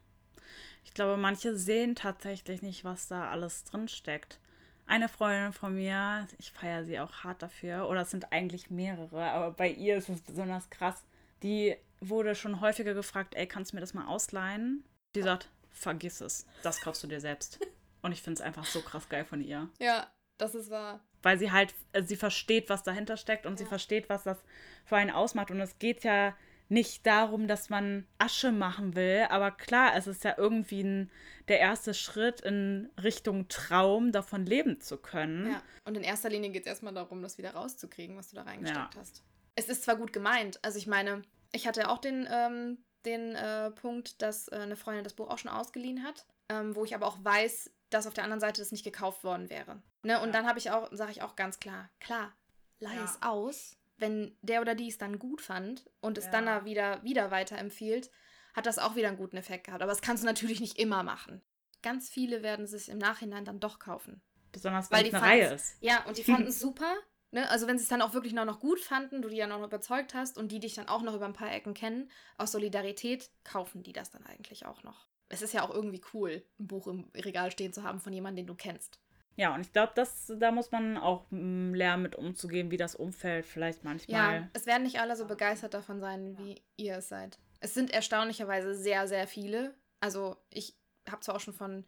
[0.84, 4.38] Ich glaube, manche sehen tatsächlich nicht, was da alles drin steckt.
[4.86, 9.30] Eine Freundin von mir, ich feiere sie auch hart dafür, oder es sind eigentlich mehrere,
[9.30, 11.02] aber bei ihr ist es besonders krass.
[11.42, 11.74] Die
[12.08, 14.84] wurde schon häufiger gefragt, ey, kannst du mir das mal ausleihen?
[15.14, 17.60] Die sagt, vergiss es, das kaufst du dir selbst.
[18.02, 19.68] Und ich finde es einfach so krass geil von ihr.
[19.78, 21.00] Ja, das ist wahr.
[21.22, 23.58] Weil sie halt, äh, sie versteht, was dahinter steckt und ja.
[23.58, 24.38] sie versteht, was das
[24.84, 25.50] für einen ausmacht.
[25.50, 26.34] Und es geht ja
[26.68, 31.10] nicht darum, dass man Asche machen will, aber klar, es ist ja irgendwie ein,
[31.48, 35.52] der erste Schritt in Richtung Traum, davon leben zu können.
[35.52, 38.42] Ja, und in erster Linie geht es erstmal darum, das wieder rauszukriegen, was du da
[38.42, 39.00] reingesteckt ja.
[39.00, 39.22] hast.
[39.56, 41.22] Es ist zwar gut gemeint, also ich meine,
[41.54, 45.38] ich hatte auch den, ähm, den äh, Punkt, dass äh, eine Freundin das Buch auch
[45.38, 48.72] schon ausgeliehen hat, ähm, wo ich aber auch weiß, dass auf der anderen Seite das
[48.72, 49.82] nicht gekauft worden wäre.
[50.02, 50.20] Ne?
[50.20, 50.32] Und ja.
[50.32, 52.32] dann habe ich auch, sage ich auch ganz klar, klar,
[52.80, 53.04] leih ja.
[53.04, 53.76] es aus.
[53.96, 56.32] Wenn der oder die es dann gut fand und es ja.
[56.32, 58.10] dann da wieder, wieder weiterempfiehlt,
[58.52, 59.82] hat das auch wieder einen guten Effekt gehabt.
[59.82, 61.42] Aber das kannst du natürlich nicht immer machen.
[61.80, 64.20] Ganz viele werden es im Nachhinein dann doch kaufen.
[64.50, 65.76] Besonders wenn es eine Reihe ist.
[65.80, 66.96] Ja, und die fanden es super
[67.34, 67.50] Ne?
[67.50, 69.62] Also wenn sie es dann auch wirklich noch, noch gut fanden, du die ja noch
[69.62, 72.08] überzeugt hast und die dich dann auch noch über ein paar Ecken kennen,
[72.38, 75.08] aus Solidarität kaufen die das dann eigentlich auch noch.
[75.28, 78.44] Es ist ja auch irgendwie cool, ein Buch im Regal stehen zu haben von jemandem,
[78.44, 79.00] den du kennst.
[79.34, 83.44] Ja, und ich glaube, da muss man auch mm, lernen, mit umzugehen, wie das Umfeld
[83.44, 84.42] vielleicht manchmal.
[84.42, 87.40] Ja, es werden nicht alle so begeistert davon sein, wie ihr es seid.
[87.58, 89.74] Es sind erstaunlicherweise sehr, sehr viele.
[89.98, 90.76] Also ich
[91.10, 91.84] habe zwar auch schon von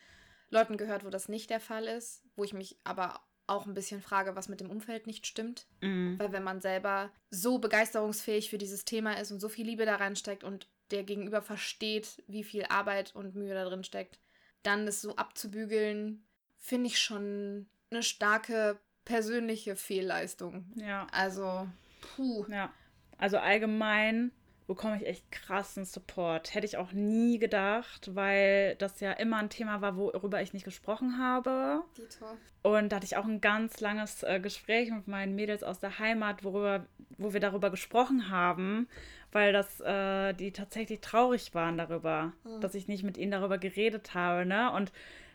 [0.50, 4.00] Leuten gehört, wo das nicht der Fall ist, wo ich mich aber auch ein bisschen
[4.02, 5.66] frage, was mit dem Umfeld nicht stimmt.
[5.80, 6.18] Mhm.
[6.18, 9.96] Weil wenn man selber so begeisterungsfähig für dieses Thema ist und so viel Liebe da
[9.96, 14.18] reinsteckt und der Gegenüber versteht, wie viel Arbeit und Mühe da drin steckt,
[14.62, 16.24] dann es so abzubügeln,
[16.58, 20.66] finde ich schon eine starke persönliche Fehlleistung.
[20.74, 21.06] Ja.
[21.12, 21.68] Also,
[22.00, 22.44] puh.
[22.48, 22.72] Ja.
[23.18, 24.32] Also allgemein
[24.66, 26.54] bekomme ich echt krassen Support.
[26.54, 30.64] Hätte ich auch nie gedacht, weil das ja immer ein Thema war, worüber ich nicht
[30.64, 31.82] gesprochen habe.
[31.96, 32.26] Dito.
[32.62, 36.00] Und da hatte ich auch ein ganz langes äh, Gespräch mit meinen Mädels aus der
[36.00, 36.86] Heimat, worüber,
[37.16, 38.88] wo wir darüber gesprochen haben,
[39.30, 42.60] weil das äh, die tatsächlich traurig waren darüber, mhm.
[42.60, 44.46] dass ich nicht mit ihnen darüber geredet habe.
[44.46, 44.72] Ne?
[44.72, 44.92] Und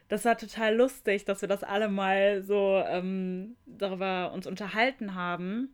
[0.09, 5.73] das war total lustig, dass wir das alle mal so ähm, darüber uns unterhalten haben.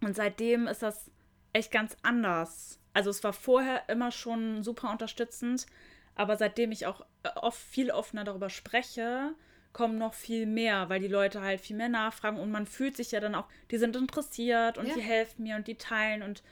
[0.00, 1.10] Und seitdem ist das
[1.52, 2.78] echt ganz anders.
[2.94, 5.66] Also es war vorher immer schon super unterstützend,
[6.14, 9.34] aber seitdem ich auch äh, oft viel offener darüber spreche,
[9.72, 13.10] kommen noch viel mehr, weil die Leute halt viel mehr nachfragen und man fühlt sich
[13.12, 14.94] ja dann auch, die sind interessiert und ja.
[14.94, 16.42] die helfen mir und die teilen und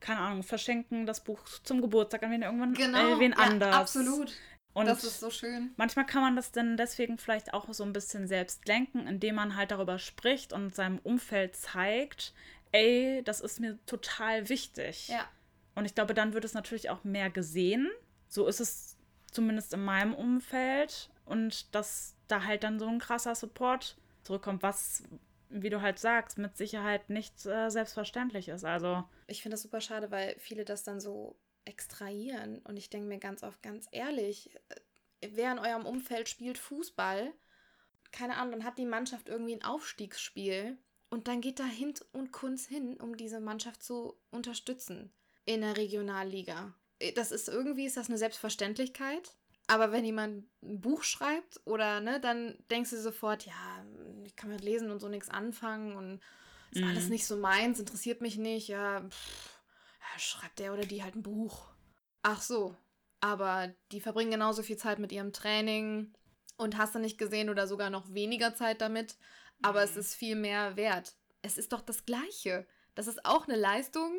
[0.00, 3.74] keine Ahnung, verschenken das Buch zum Geburtstag an wen irgendwann genau, äh, wen ja, anders.
[3.74, 4.32] Absolut.
[4.74, 5.72] Und das ist so schön.
[5.76, 9.56] Manchmal kann man das dann deswegen vielleicht auch so ein bisschen selbst lenken, indem man
[9.56, 12.32] halt darüber spricht und seinem Umfeld zeigt,
[12.70, 15.08] ey, das ist mir total wichtig.
[15.08, 15.28] Ja.
[15.78, 17.88] Und ich glaube, dann wird es natürlich auch mehr gesehen.
[18.26, 18.96] So ist es
[19.30, 21.08] zumindest in meinem Umfeld.
[21.24, 25.04] Und dass da halt dann so ein krasser Support zurückkommt, was,
[25.50, 28.64] wie du halt sagst, mit Sicherheit nicht äh, selbstverständlich ist.
[28.64, 29.04] Also.
[29.28, 32.58] Ich finde das super schade, weil viele das dann so extrahieren.
[32.58, 34.50] Und ich denke mir ganz oft, ganz ehrlich,
[35.20, 37.32] äh, wer in eurem Umfeld spielt Fußball,
[38.10, 40.76] keine Ahnung, dann hat die Mannschaft irgendwie ein Aufstiegsspiel
[41.08, 45.12] und dann geht da hin und Kunst hin, um diese Mannschaft zu unterstützen
[45.48, 46.74] in der Regionalliga.
[46.98, 49.34] Äh, das ist irgendwie, ist das eine Selbstverständlichkeit.
[49.66, 53.84] Aber wenn jemand ein Buch schreibt oder ne, dann denkst du sofort, ja,
[54.24, 56.20] ich kann mit Lesen und so nichts anfangen und
[56.70, 56.88] ist mhm.
[56.88, 59.58] alles nicht so meins, interessiert mich nicht, ja, pff,
[60.18, 61.66] schreibt der oder die halt ein Buch.
[62.22, 62.76] Ach so.
[63.20, 66.14] Aber die verbringen genauso viel Zeit mit ihrem Training
[66.56, 69.16] und hast du nicht gesehen oder sogar noch weniger Zeit damit.
[69.62, 69.84] Aber mhm.
[69.84, 71.14] es ist viel mehr wert.
[71.42, 72.66] Es ist doch das Gleiche.
[72.94, 74.12] Das ist auch eine Leistung,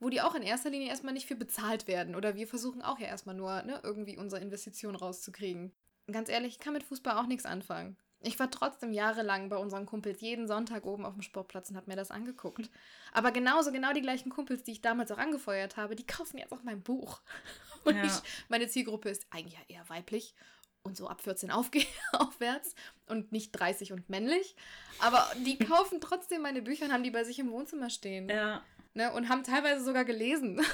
[0.00, 2.14] wo die auch in erster Linie erstmal nicht für bezahlt werden.
[2.14, 5.72] Oder wir versuchen auch ja erstmal nur, ne, irgendwie unsere Investition rauszukriegen.
[6.10, 7.96] Ganz ehrlich, ich kann mit Fußball auch nichts anfangen.
[8.20, 11.90] Ich war trotzdem jahrelang bei unseren Kumpels jeden Sonntag oben auf dem Sportplatz und habe
[11.90, 12.70] mir das angeguckt.
[13.12, 16.52] Aber genauso, genau die gleichen Kumpels, die ich damals auch angefeuert habe, die kaufen jetzt
[16.52, 17.20] auch mein Buch.
[17.84, 18.04] Und ja.
[18.04, 18.12] ich,
[18.48, 20.34] meine Zielgruppe ist eigentlich ja eher weiblich
[20.82, 21.50] und so ab 14
[22.12, 22.74] aufwärts
[23.06, 24.56] und nicht 30 und männlich.
[25.00, 28.28] Aber die kaufen trotzdem meine Bücher und haben die bei sich im Wohnzimmer stehen.
[28.28, 28.62] Ja.
[28.96, 30.56] Ne, und haben teilweise sogar gelesen.
[30.58, 30.66] und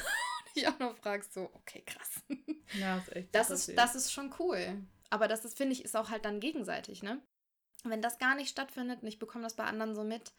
[0.55, 2.23] ich auch noch fragst so, okay, krass.
[2.79, 3.35] Ja, ist echt.
[3.35, 4.81] Das ist, das ist schon cool.
[5.11, 7.21] Aber das ist, finde ich, ist auch halt dann gegenseitig, ne?
[7.83, 10.33] Wenn das gar nicht stattfindet und ich bekomme das bei anderen so mit,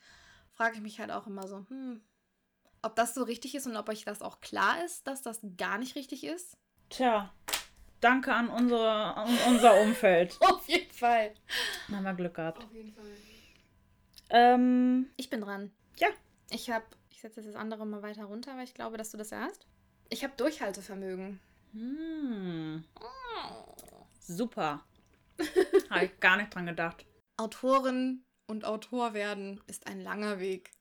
[0.53, 2.01] frage ich mich halt auch immer so, hm,
[2.81, 5.77] ob das so richtig ist und ob euch das auch klar ist, dass das gar
[5.77, 6.55] nicht richtig ist.
[6.89, 7.33] Tja,
[7.99, 10.37] danke an, unsere, an unser Umfeld.
[10.39, 11.33] Auf jeden Fall.
[11.87, 12.63] Dann haben wir Glück gehabt.
[12.63, 13.03] Auf jeden Fall.
[14.29, 15.73] Ähm, ich bin dran.
[15.97, 16.07] Ja.
[16.49, 16.85] Ich habe,
[17.23, 19.65] setze jetzt das andere mal weiter runter, weil ich glaube, dass du das ja hast.
[20.09, 21.39] Ich habe Durchhaltevermögen.
[21.71, 22.83] Hm.
[22.99, 24.05] Oh.
[24.19, 24.83] Super.
[25.89, 27.05] habe ich gar nicht dran gedacht.
[27.37, 30.71] Autorin und Autor werden ist ein langer Weg.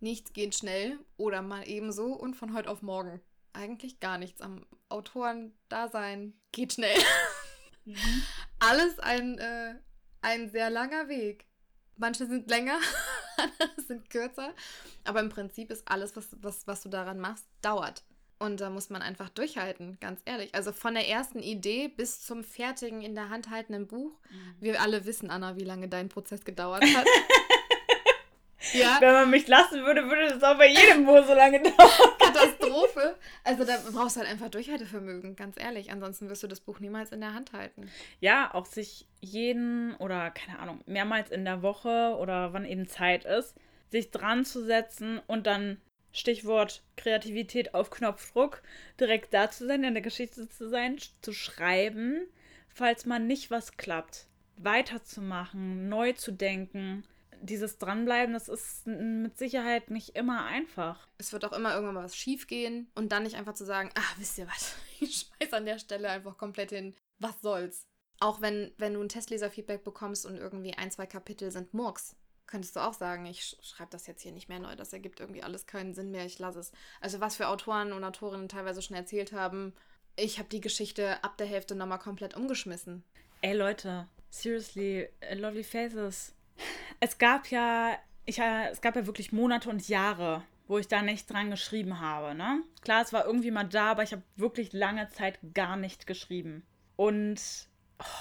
[0.00, 3.20] Nichts geht schnell oder mal ebenso und von heute auf morgen.
[3.52, 6.98] Eigentlich gar nichts am Autorendasein geht schnell.
[7.84, 8.22] Mhm.
[8.58, 9.76] Alles ein, äh,
[10.20, 11.46] ein sehr langer Weg.
[11.96, 12.78] Manche sind länger,
[13.86, 14.52] sind kürzer.
[15.04, 18.02] Aber im Prinzip ist alles, was, was, was du daran machst, dauert.
[18.40, 20.54] Und da muss man einfach durchhalten, ganz ehrlich.
[20.54, 24.12] Also von der ersten Idee bis zum fertigen in der Hand haltenden Buch.
[24.30, 24.54] Mhm.
[24.60, 27.06] Wir alle wissen, Anna, wie lange dein Prozess gedauert hat.
[28.74, 28.98] ja.
[29.00, 32.17] Wenn man mich lassen würde, würde das auch bei jedem Buch so lange dauern.
[32.32, 33.16] Katastrophe.
[33.44, 35.90] Also da brauchst du halt einfach Durchhaltevermögen, ganz ehrlich.
[35.90, 37.90] Ansonsten wirst du das Buch niemals in der Hand halten.
[38.20, 43.24] Ja, auch sich jeden oder keine Ahnung, mehrmals in der Woche oder wann eben Zeit
[43.24, 43.54] ist,
[43.90, 45.78] sich dran zu setzen und dann
[46.12, 48.62] Stichwort Kreativität auf Knopfdruck,
[48.98, 52.26] direkt da zu sein, in der Geschichte zu sein, zu schreiben,
[52.68, 54.26] falls man nicht was klappt,
[54.56, 57.04] weiterzumachen, neu zu denken.
[57.40, 61.08] Dieses Dranbleiben, das ist mit Sicherheit nicht immer einfach.
[61.18, 63.90] Es wird auch immer irgendwann mal was schief gehen und dann nicht einfach zu sagen,
[63.94, 66.94] ah, wisst ihr was, ich schmeiß an der Stelle einfach komplett hin.
[67.18, 67.86] Was soll's?
[68.20, 72.16] Auch wenn, wenn du ein Testleser-Feedback bekommst und irgendwie ein, zwei Kapitel sind Murks,
[72.48, 75.42] könntest du auch sagen, ich schreibe das jetzt hier nicht mehr neu, das ergibt irgendwie
[75.42, 76.72] alles keinen Sinn mehr, ich lasse es.
[77.00, 79.72] Also was für Autoren und Autorinnen teilweise schon erzählt haben,
[80.16, 83.04] ich habe die Geschichte ab der Hälfte nochmal komplett umgeschmissen.
[83.40, 86.34] Ey Leute, seriously, uh, Lovely Faces.
[87.00, 91.02] Es gab ja, ich, äh, es gab ja wirklich Monate und Jahre, wo ich da
[91.02, 92.62] nicht dran geschrieben habe, ne?
[92.82, 96.64] Klar, es war irgendwie mal da, aber ich habe wirklich lange Zeit gar nicht geschrieben.
[96.96, 97.40] Und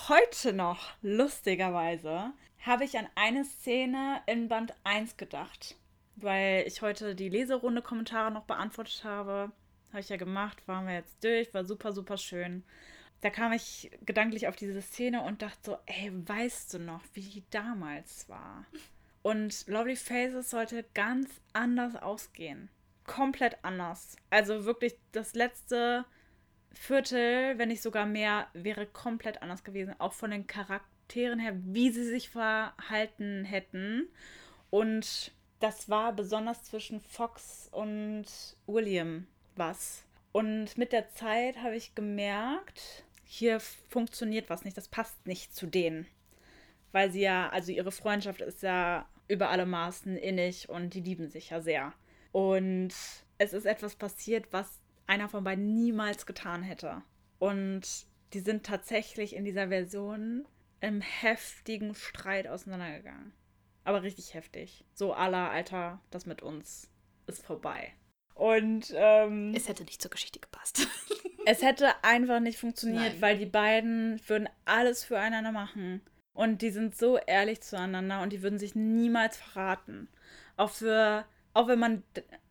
[0.08, 5.76] heute noch, lustigerweise, habe ich an eine Szene in Band 1 gedacht.
[6.16, 9.52] Weil ich heute die Leserunde Kommentare noch beantwortet habe.
[9.90, 12.64] Habe ich ja gemacht, waren wir jetzt durch, war super, super schön.
[13.22, 17.22] Da kam ich gedanklich auf diese Szene und dachte so, ey, weißt du noch, wie
[17.22, 18.66] die damals war?
[19.24, 22.70] Und Lovely Faces sollte ganz anders ausgehen.
[23.06, 24.16] Komplett anders.
[24.30, 26.06] Also wirklich das letzte
[26.74, 29.96] Viertel, wenn nicht sogar mehr, wäre komplett anders gewesen.
[30.00, 34.08] Auch von den Charakteren her, wie sie sich verhalten hätten.
[34.70, 38.26] Und das war besonders zwischen Fox und
[38.68, 40.04] William was.
[40.32, 45.68] Und mit der Zeit habe ich gemerkt, hier funktioniert was nicht, das passt nicht zu
[45.68, 46.08] denen.
[46.94, 51.28] Weil sie ja, also ihre Freundschaft ist ja über alle Maßen innig und die lieben
[51.28, 51.94] sich ja sehr.
[52.32, 52.94] Und
[53.38, 57.04] es ist etwas passiert, was einer von beiden niemals getan hätte.
[57.38, 60.48] Und die sind tatsächlich in dieser Version
[60.80, 63.34] im heftigen Streit auseinandergegangen.
[63.84, 64.86] Aber richtig heftig.
[64.94, 66.90] So aller Alter, das mit uns
[67.26, 67.94] ist vorbei.
[68.38, 70.88] Und ähm, Es hätte nicht zur Geschichte gepasst.
[71.46, 73.22] es hätte einfach nicht funktioniert, Nein.
[73.22, 76.02] weil die beiden würden alles füreinander machen.
[76.34, 80.08] Und die sind so ehrlich zueinander und die würden sich niemals verraten.
[80.56, 81.26] Auch für,
[81.56, 82.04] auch wenn man,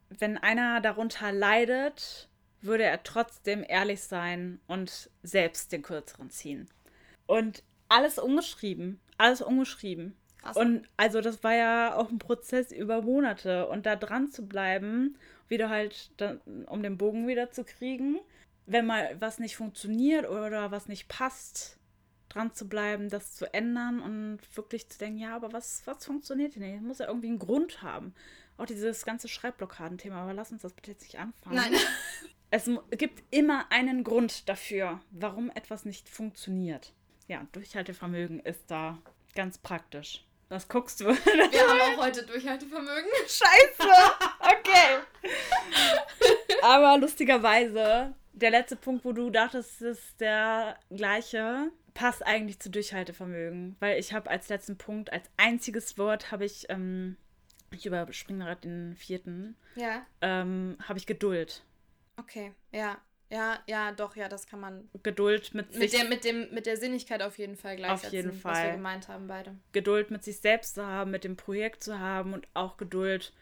[0.09, 2.29] wenn einer darunter leidet,
[2.63, 6.69] würde er trotzdem ehrlich sein und selbst den kürzeren ziehen.
[7.27, 9.01] Und alles ungeschrieben.
[9.19, 10.17] Alles ungeschrieben.
[10.47, 10.57] Krass.
[10.57, 13.69] Und also das war ja auch ein Prozess über Monate.
[13.69, 15.17] Und da dran zu bleiben,
[15.49, 18.19] wieder halt, dann, um den Bogen wieder zu kriegen,
[18.67, 21.79] wenn mal was nicht funktioniert oder was nicht passt,
[22.29, 26.57] dran zu bleiben, das zu ändern und wirklich zu denken, ja, aber was, was funktioniert
[26.57, 26.83] denn nicht?
[26.83, 28.15] Muss ja irgendwie einen Grund haben.
[28.59, 31.57] Auch dieses ganze Schreibblockaden-Thema, aber lass uns das bitte jetzt nicht anfangen.
[31.57, 31.73] Nein.
[32.49, 36.93] Es gibt immer einen Grund dafür, warum etwas nicht funktioniert.
[37.27, 38.99] Ja, Durchhaltevermögen ist da
[39.35, 40.25] ganz praktisch.
[40.49, 41.07] Was guckst du?
[41.07, 43.11] Wir haben auch heute Durchhaltevermögen.
[43.27, 43.91] Scheiße!
[44.41, 44.99] Okay.
[46.63, 52.71] Aber lustigerweise, der letzte Punkt, wo du dachtest, es ist der gleiche, passt eigentlich zu
[52.71, 53.77] Durchhaltevermögen.
[53.81, 57.17] Weil ich habe als letzten Punkt, als einziges Wort, habe ich, ähm,
[57.73, 61.65] ich überspringe gerade den vierten, Ja, ähm, habe ich Geduld.
[62.19, 62.53] okay.
[62.71, 62.99] Ja,
[63.31, 66.67] ja, ja, doch, ja, das kann man Geduld mit, mit sich der, mit, dem, mit
[66.67, 68.73] der Sinnigkeit auf jeden Fall gleichsetzen, jeden was wir Fall.
[68.73, 69.57] gemeint haben beide.
[69.73, 73.33] Geduld mit sich selbst zu haben, mit dem Projekt zu haben und auch Geduld,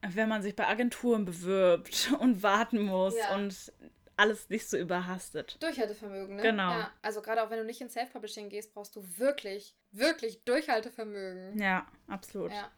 [0.00, 3.34] wenn man sich bei Agenturen bewirbt und warten muss Ja.
[3.36, 3.72] und
[4.16, 5.56] alles nicht so überhastet.
[5.62, 6.42] Durchhaltevermögen, ne?
[6.42, 6.70] Genau.
[6.70, 11.58] Ja, also gerade auch wenn du nicht ins Self-Publishing gehst, brauchst du wirklich, wirklich Durchhaltevermögen.
[11.58, 12.52] Ja, absolut.
[12.52, 12.70] Ja.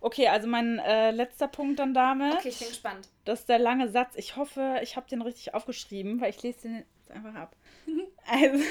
[0.00, 2.34] Okay, also mein äh, letzter Punkt dann damit.
[2.34, 3.08] Okay, ich bin gespannt.
[3.24, 4.14] Das ist der lange Satz.
[4.16, 7.56] Ich hoffe, ich habe den richtig aufgeschrieben, weil ich lese den jetzt einfach ab.
[8.32, 8.62] Also,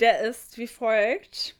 [0.00, 1.54] der ist wie folgt.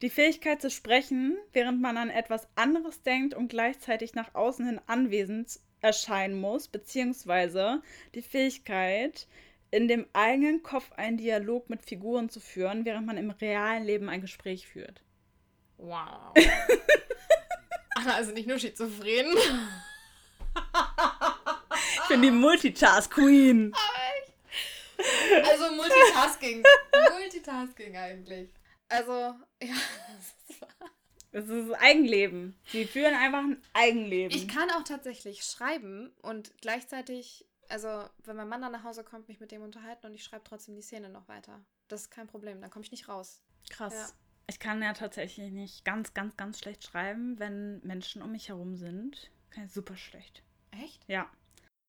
[0.00, 4.80] Die Fähigkeit zu sprechen, während man an etwas anderes denkt und gleichzeitig nach außen hin
[4.86, 7.82] anwesend erscheinen muss, beziehungsweise
[8.14, 9.26] die Fähigkeit,
[9.70, 14.08] in dem eigenen Kopf einen Dialog mit Figuren zu führen, während man im realen Leben
[14.08, 15.02] ein Gespräch führt.
[15.76, 16.32] Wow.
[17.96, 19.26] Anna, also nicht nur schizophren.
[22.02, 23.72] Ich bin die Multitask Queen.
[25.44, 26.64] Also Multitasking.
[27.12, 28.50] Multitasking eigentlich.
[28.88, 29.12] Also,
[29.62, 29.74] ja.
[30.48, 30.66] das ist.
[31.32, 32.58] Das ist Eigenleben.
[32.72, 34.34] Sie führen einfach ein Eigenleben.
[34.34, 39.28] Ich kann auch tatsächlich schreiben und gleichzeitig, also wenn mein Mann dann nach Hause kommt,
[39.28, 41.62] mich mit dem unterhalten und ich schreibe trotzdem die Szene noch weiter.
[41.88, 43.42] Das ist kein Problem, dann komme ich nicht raus.
[43.68, 43.92] Krass.
[43.92, 44.08] Ja.
[44.48, 48.76] Ich kann ja tatsächlich nicht ganz, ganz, ganz schlecht schreiben, wenn Menschen um mich herum
[48.76, 49.30] sind.
[49.50, 50.42] Kann ich super schlecht.
[50.70, 51.04] Echt?
[51.08, 51.28] Ja.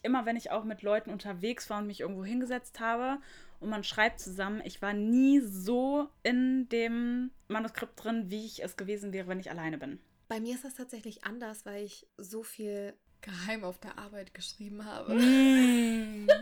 [0.02, 3.20] Immer wenn ich auch mit Leuten unterwegs war und mich irgendwo hingesetzt habe
[3.60, 8.78] und man schreibt zusammen, ich war nie so in dem Manuskript drin, wie ich es
[8.78, 10.00] gewesen wäre, wenn ich alleine bin.
[10.28, 14.86] Bei mir ist das tatsächlich anders, weil ich so viel geheim auf der Arbeit geschrieben
[14.86, 15.14] habe.
[15.14, 16.28] Mm.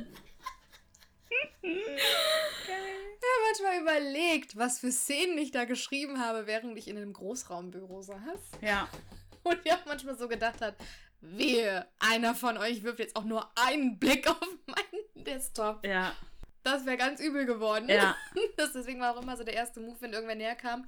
[2.67, 3.04] Ja,
[3.47, 8.19] manchmal überlegt, was für Szenen ich da geschrieben habe, während ich in einem Großraumbüro saß.
[8.61, 8.87] Ja.
[9.43, 10.75] Und ich auch manchmal so gedacht hat,
[11.21, 15.85] wehe, einer von euch wirft jetzt auch nur einen Blick auf meinen Desktop.
[15.85, 16.15] Ja.
[16.63, 17.89] Das wäre ganz übel geworden.
[17.89, 18.15] Ja.
[18.57, 20.85] Das deswegen war auch immer so der erste Move, wenn irgendwer näher kam.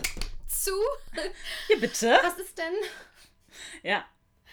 [0.47, 0.71] Zu?
[1.67, 2.17] Hier bitte.
[2.23, 2.73] Was ist denn?
[3.83, 4.05] Ja.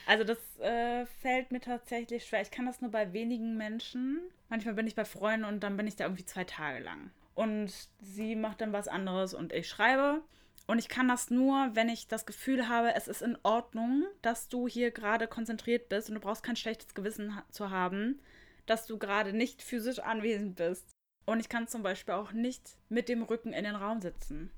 [0.06, 2.42] Also das äh, fällt mir tatsächlich schwer.
[2.42, 4.20] Ich kann das nur bei wenigen Menschen.
[4.48, 7.10] Manchmal bin ich bei Freunden und dann bin ich da irgendwie zwei Tage lang.
[7.34, 10.22] Und sie macht dann was anderes und ich schreibe.
[10.66, 14.48] Und ich kann das nur, wenn ich das Gefühl habe, es ist in Ordnung, dass
[14.48, 18.20] du hier gerade konzentriert bist und du brauchst kein schlechtes Gewissen zu haben,
[18.66, 20.90] dass du gerade nicht physisch anwesend bist.
[21.26, 24.50] Und ich kann zum Beispiel auch nicht mit dem Rücken in den Raum sitzen.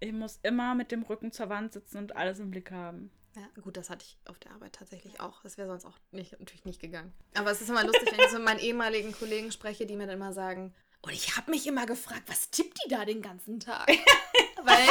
[0.00, 3.10] Ich muss immer mit dem Rücken zur Wand sitzen und alles im Blick haben.
[3.34, 5.42] Ja, gut, das hatte ich auf der Arbeit tatsächlich auch.
[5.42, 7.12] Das wäre sonst auch nicht, natürlich nicht gegangen.
[7.34, 10.06] Aber es ist immer lustig, wenn ich so mit meinen ehemaligen Kollegen spreche, die mir
[10.06, 13.60] dann immer sagen, und ich habe mich immer gefragt, was tippt die da den ganzen
[13.60, 13.88] Tag?
[14.62, 14.88] Weil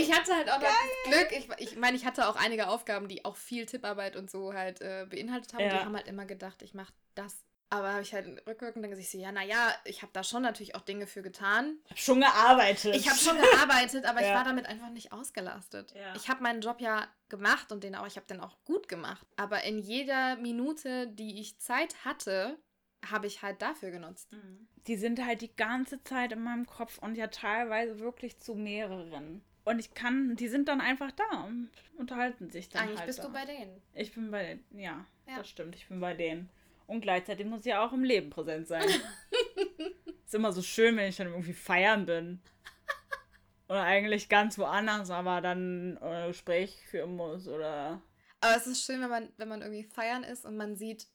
[0.00, 3.08] ich hatte halt auch noch das Glück, ich, ich meine, ich hatte auch einige Aufgaben,
[3.08, 5.64] die auch viel Tipparbeit und so halt äh, beinhaltet haben.
[5.64, 5.78] Und Ja.
[5.78, 9.08] die haben halt immer gedacht, ich mache das Aber habe ich halt rückwirkend dann gesagt,
[9.10, 11.78] so, ja, naja, ich habe da schon natürlich auch Dinge für getan.
[11.84, 12.94] Ich habe schon gearbeitet.
[12.96, 14.28] Ich habe schon gearbeitet, aber Ja.
[14.28, 15.92] ich war damit einfach nicht ausgelastet.
[15.94, 16.14] Ja.
[16.16, 19.26] Ich habe meinen Job ja gemacht und den auch, ich habe den auch gut gemacht.
[19.36, 22.58] Aber in jeder Minute, die ich Zeit hatte,
[23.04, 24.28] habe ich halt dafür genutzt.
[24.86, 29.42] Die sind halt die ganze Zeit in meinem Kopf und ja teilweise wirklich zu mehreren.
[29.64, 33.18] Und ich kann, die sind dann einfach da und unterhalten sich dann Eigentlich halt bist
[33.18, 33.24] da.
[33.24, 33.82] du bei denen.
[33.94, 35.38] Ich bin bei, ja, Ja.
[35.38, 36.48] das stimmt, ich bin bei denen.
[36.86, 38.84] Und gleichzeitig muss ich ja auch im Leben präsent sein.
[40.24, 42.40] ist immer so schön, wenn ich dann irgendwie feiern bin.
[43.68, 48.00] Oder eigentlich ganz woanders, aber dann ein Gespräch führen muss oder.
[48.40, 51.08] Aber es ist schön, wenn man, wenn man irgendwie feiern ist und man sieht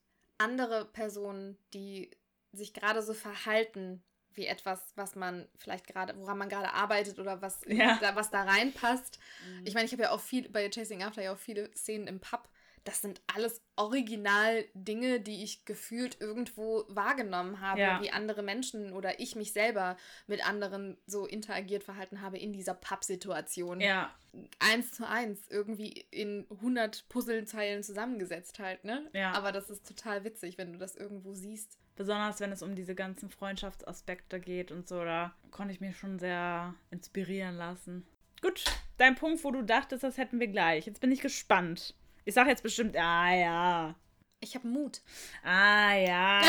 [0.44, 2.12] andere Personen, die
[2.52, 7.42] sich gerade so verhalten wie etwas, was man vielleicht gerade, woran man gerade arbeitet oder
[7.42, 7.98] was, Ja.
[8.00, 9.20] da, was da reinpasst.
[9.66, 12.20] Ich meine, ich habe ja auch viel bei Chasing After ja auch viele Szenen im
[12.20, 12.48] Pub.
[12.84, 18.02] Das sind alles original Dinge, die ich gefühlt irgendwo wahrgenommen habe, Ja.
[18.02, 22.74] wie andere Menschen oder ich mich selber mit anderen so interagiert verhalten habe in dieser
[22.74, 24.14] Pub-Situation Ja,
[24.60, 29.10] eins zu eins irgendwie in 100 Puzzlezeilen zusammengesetzt halt, ne?
[29.14, 29.32] Ja.
[29.34, 31.78] Aber das ist total witzig, wenn du das irgendwo siehst.
[31.96, 36.18] besonders wenn es um diese ganzen Freundschaftsaspekte geht und so, da konnte ich mich schon
[36.18, 38.08] sehr inspirieren lassen.
[38.42, 38.64] Gut,
[38.98, 40.88] dein Punkt, wo du dachtest, das hätten wir gleich.
[40.88, 41.94] Jetzt bin ich gespannt.
[42.26, 43.96] Ich sag jetzt bestimmt, ah ja.
[44.40, 45.02] Ich habe Mut.
[45.44, 46.42] Ah ja.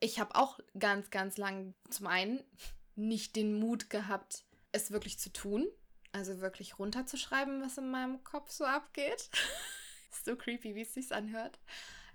[0.00, 2.42] Ich habe auch ganz, ganz lang zum einen
[2.94, 5.66] nicht den Mut gehabt, es wirklich zu tun.
[6.12, 9.28] Also wirklich runterzuschreiben, was in meinem Kopf so abgeht.
[10.10, 11.58] ist so creepy, wie es sich anhört.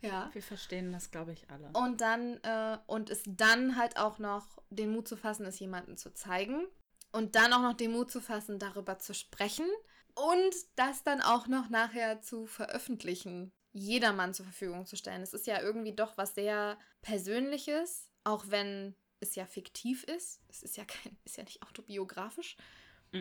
[0.01, 0.29] Ja.
[0.33, 1.69] Wir verstehen das, glaube ich, alle.
[1.73, 5.95] Und dann, äh, und es dann halt auch noch den Mut zu fassen, es jemandem
[5.95, 6.65] zu zeigen.
[7.13, 9.67] Und dann auch noch den Mut zu fassen, darüber zu sprechen.
[10.15, 13.53] Und das dann auch noch nachher zu veröffentlichen.
[13.71, 15.23] Jedermann zur Verfügung zu stellen.
[15.23, 20.41] Es ist ja irgendwie doch was sehr Persönliches, auch wenn es ja fiktiv ist.
[20.47, 22.57] Es ist ja kein, ist ja nicht autobiografisch.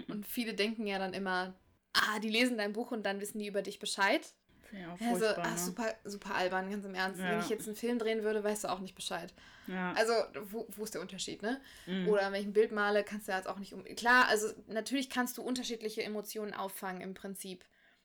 [0.09, 1.55] Und viele denken ja dann immer,
[1.93, 4.34] ah, die lesen dein Buch und dann wissen die über dich Bescheid.
[4.72, 5.58] Ja, so, furchtbar, ach, ne?
[5.58, 7.20] super, super albern, ganz im Ernst.
[7.20, 7.30] Ja.
[7.30, 9.32] Wenn ich jetzt einen Film drehen würde, weißt du auch nicht Bescheid.
[9.66, 9.92] Ja.
[9.92, 10.12] Also,
[10.50, 11.60] wo, wo ist der Unterschied, ne?
[11.86, 12.08] Mhm.
[12.08, 13.84] Oder wenn ich ein Bild male, kannst du jetzt auch nicht um.
[13.84, 17.64] Klar, also natürlich kannst du unterschiedliche Emotionen auffangen im Prinzip.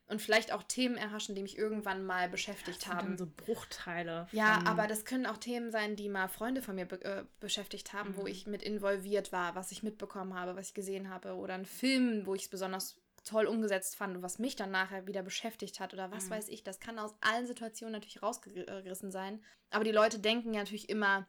[0.09, 3.07] Und vielleicht auch Themen erhaschen, die mich irgendwann mal beschäftigt Das sind haben.
[3.09, 4.27] dann so Bruchteile.
[4.31, 7.91] ja, aber das können auch Themen sein, die mal Freunde von mir be äh, beschäftigt
[7.91, 8.27] haben, wo Mhm.
[8.27, 11.35] ich mit involviert war, was ich mitbekommen habe, was ich gesehen habe.
[11.35, 12.95] Oder ein Film, wo ich es besonders
[13.27, 16.29] toll umgesetzt fand und was mich dann nachher wieder beschäftigt hat oder was Mhm.
[16.31, 16.63] weiß ich.
[16.63, 19.43] Das kann aus allen Situationen natürlich rausgerissen sein.
[19.69, 21.27] Aber die Leute denken ja natürlich immer,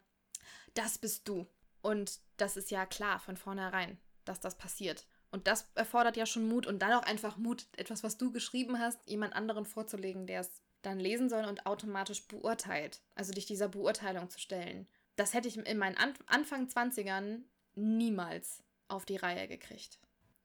[0.73, 1.47] das bist du.
[1.81, 5.07] Und das ist ja klar von vornherein, dass das passiert.
[5.31, 8.79] Und das erfordert ja schon Mut und dann auch einfach Mut, etwas, was du geschrieben
[8.79, 13.01] hast, jemand anderen vorzulegen, der es dann lesen soll und automatisch beurteilt.
[13.15, 14.87] Also dich dieser Beurteilung zu stellen.
[15.17, 17.43] Das hätte ich in meinen An Anfang 20ern
[17.75, 19.99] niemals auf die Reihe gekriegt.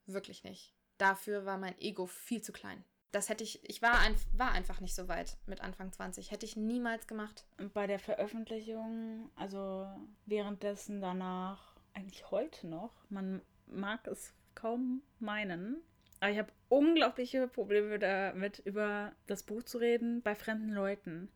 [0.06, 0.73] Wirklich nicht.
[0.98, 2.84] Dafür war mein Ego viel zu klein.
[3.12, 6.32] Das hätte ich, ich war, ein, war einfach nicht so weit mit Anfang 20.
[6.32, 7.44] Hätte ich niemals gemacht.
[7.58, 9.86] Und bei der Veröffentlichung, also
[10.26, 15.80] währenddessen danach, eigentlich heute noch, man mag es kaum meinen,
[16.20, 21.28] aber ich habe unglaubliche Probleme damit, über das Buch zu reden bei fremden Leuten.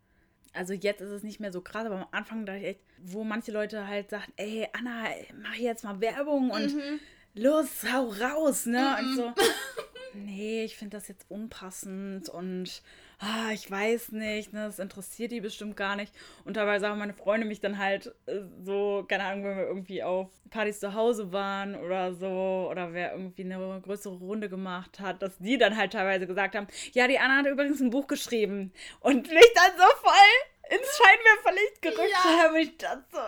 [0.55, 3.23] Also jetzt ist es nicht mehr so krass, aber am Anfang dachte ich echt, wo
[3.23, 5.05] manche Leute halt sagen, ey, Anna,
[5.41, 7.01] mach jetzt mal Werbung und Mhm.
[7.35, 8.97] Los, hau raus, ne?
[9.01, 9.09] Mhm.
[9.09, 9.33] Und so,
[10.15, 12.83] nee, ich finde das jetzt unpassend und
[13.21, 16.13] ah, ich weiß nicht, ne, das interessiert die bestimmt gar nicht.
[16.45, 20.03] Und dabei sagen meine Freunde mich dann halt äh, so, keine Ahnung, wenn wir irgendwie
[20.05, 25.21] auf Partys zu Hause waren oder so, oder wer irgendwie eine größere Runde gemacht hat,
[25.21, 28.73] dass die dann halt teilweise gesagt haben, ja, die Anna hat übrigens ein Buch geschrieben
[29.01, 32.43] und mich dann so voll ins Scheinwerferlicht gerückt Ja.
[32.45, 32.57] haben.
[32.57, 33.19] Ich dachte so,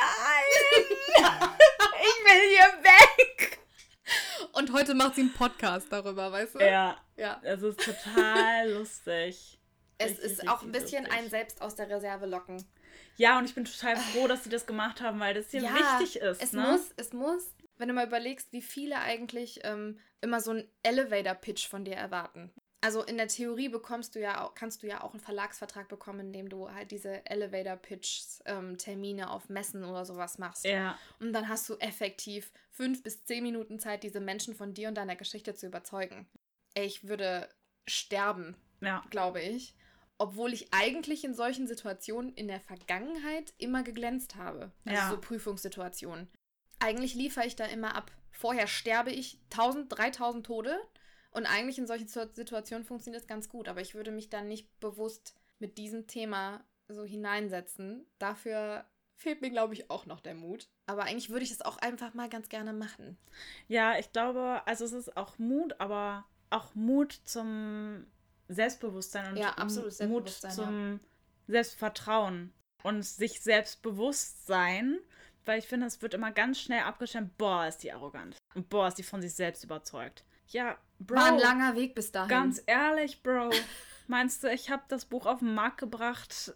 [0.00, 1.50] nein,
[2.02, 3.58] ich will hier weg.
[4.52, 6.58] Und heute macht sie einen Podcast darüber, weißt du?
[6.60, 7.40] Ja, ja.
[7.42, 9.58] es ist total lustig.
[9.98, 11.20] Es Richtig, ist auch ein bisschen lustig.
[11.20, 12.64] ein selbst aus der Reserve locken.
[13.16, 16.20] Ja, und ich bin total froh, dass sie das gemacht haben, weil das hier wichtig
[16.20, 16.42] ist.
[16.42, 16.62] Es ne?
[16.62, 21.68] muss, es muss, wenn du mal überlegst, wie viele eigentlich ähm, immer so einen Elevator-Pitch
[21.68, 22.52] von dir erwarten.
[22.80, 26.20] Also in der Theorie bekommst du ja auch, kannst du ja auch einen Verlagsvertrag bekommen,
[26.20, 30.64] in dem du halt diese Elevator-Pitch ähm, Termine auf Messen oder sowas machst.
[30.64, 34.88] Ja, Und dann hast du effektiv fünf bis zehn Minuten Zeit, diese Menschen von dir
[34.88, 36.28] und deiner Geschichte zu überzeugen.
[36.74, 37.48] Ich würde
[37.88, 39.04] sterben, ja.
[39.10, 39.74] glaube ich.
[40.16, 44.72] Obwohl ich eigentlich in solchen Situationen in der Vergangenheit immer geglänzt habe.
[44.84, 45.10] Also Ja.
[45.10, 46.28] so Prüfungssituationen.
[46.78, 48.12] Eigentlich liefere ich da immer ab.
[48.30, 50.78] Vorher sterbe ich 1000, 3000 Tode
[51.30, 54.48] Und eigentlich in solchen Situ- Situationen funktioniert das ganz gut, aber ich würde mich dann
[54.48, 58.06] nicht bewusst mit diesem Thema so hineinsetzen.
[58.18, 60.68] Dafür fehlt mir, glaube ich, auch noch der Mut.
[60.86, 63.18] Aber eigentlich würde ich es auch einfach mal ganz gerne machen.
[63.66, 68.06] Ja, ich glaube, also es ist auch Mut, aber auch Mut zum
[68.48, 71.00] Selbstbewusstsein und Ja, absolut, Mut Selbstbewusstsein, zum
[71.46, 72.54] Selbstvertrauen
[72.84, 74.98] und sich Selbstbewusstsein,
[75.44, 78.88] weil ich finde, es wird immer ganz schnell abgestellt, boah, ist die arrogant und boah,
[78.88, 80.24] ist die von sich selbst überzeugt.
[80.48, 82.28] Ja, Bro, War ein langer Weg bis dahin.
[82.28, 83.50] ganz ehrlich, Bro,
[84.08, 86.54] meinst du, ich habe das Buch auf den Markt gebracht,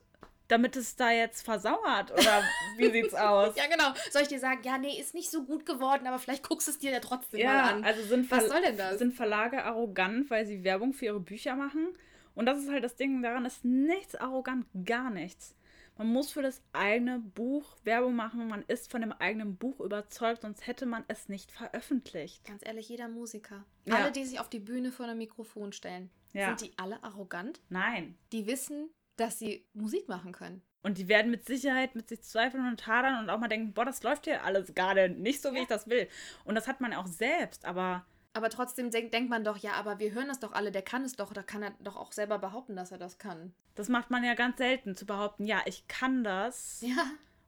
[0.48, 2.42] damit es da jetzt versauert oder
[2.76, 3.54] wie sieht's aus?
[3.56, 3.92] Ja, genau.
[4.10, 6.72] Soll ich dir sagen, ja, nee, ist nicht so gut geworden, aber vielleicht guckst du
[6.72, 7.84] es dir ja trotzdem mal Ja, an.
[7.84, 8.98] also sind, Was soll denn das?
[8.98, 11.88] sind Verlage arrogant, weil sie Werbung für ihre Bücher machen.
[12.34, 15.54] Und das ist halt das Ding, daran ist nichts arrogant, gar nichts.
[15.98, 20.42] Man muss für das eigene Buch Werbung machen, man ist von dem eigenen Buch überzeugt,
[20.42, 22.44] sonst hätte man es nicht veröffentlicht.
[22.44, 23.64] Ganz ehrlich, jeder Musiker.
[23.84, 23.96] Ja.
[23.96, 26.46] Alle, die sich auf die Bühne vor einem Mikrofon stellen, Ja.
[26.48, 27.60] sind die alle arrogant?
[27.68, 28.16] Nein.
[28.32, 30.62] Die wissen, dass sie Musik machen können.
[30.82, 33.84] Und die werden mit Sicherheit mit sich zweifeln und hadern und auch mal denken, boah,
[33.84, 36.08] das läuft hier alles gerade nicht so, wie ich das will.
[36.44, 38.04] Und das hat man auch selbst, aber
[38.34, 41.04] Aber trotzdem denk, denkt man doch, ja, aber wir hören das doch alle, der kann
[41.04, 43.52] es doch, da kann er doch auch selber behaupten, dass er das kann.
[43.74, 46.80] das macht man ja ganz selten, zu behaupten, ja, ich kann das.
[46.80, 47.04] Ja.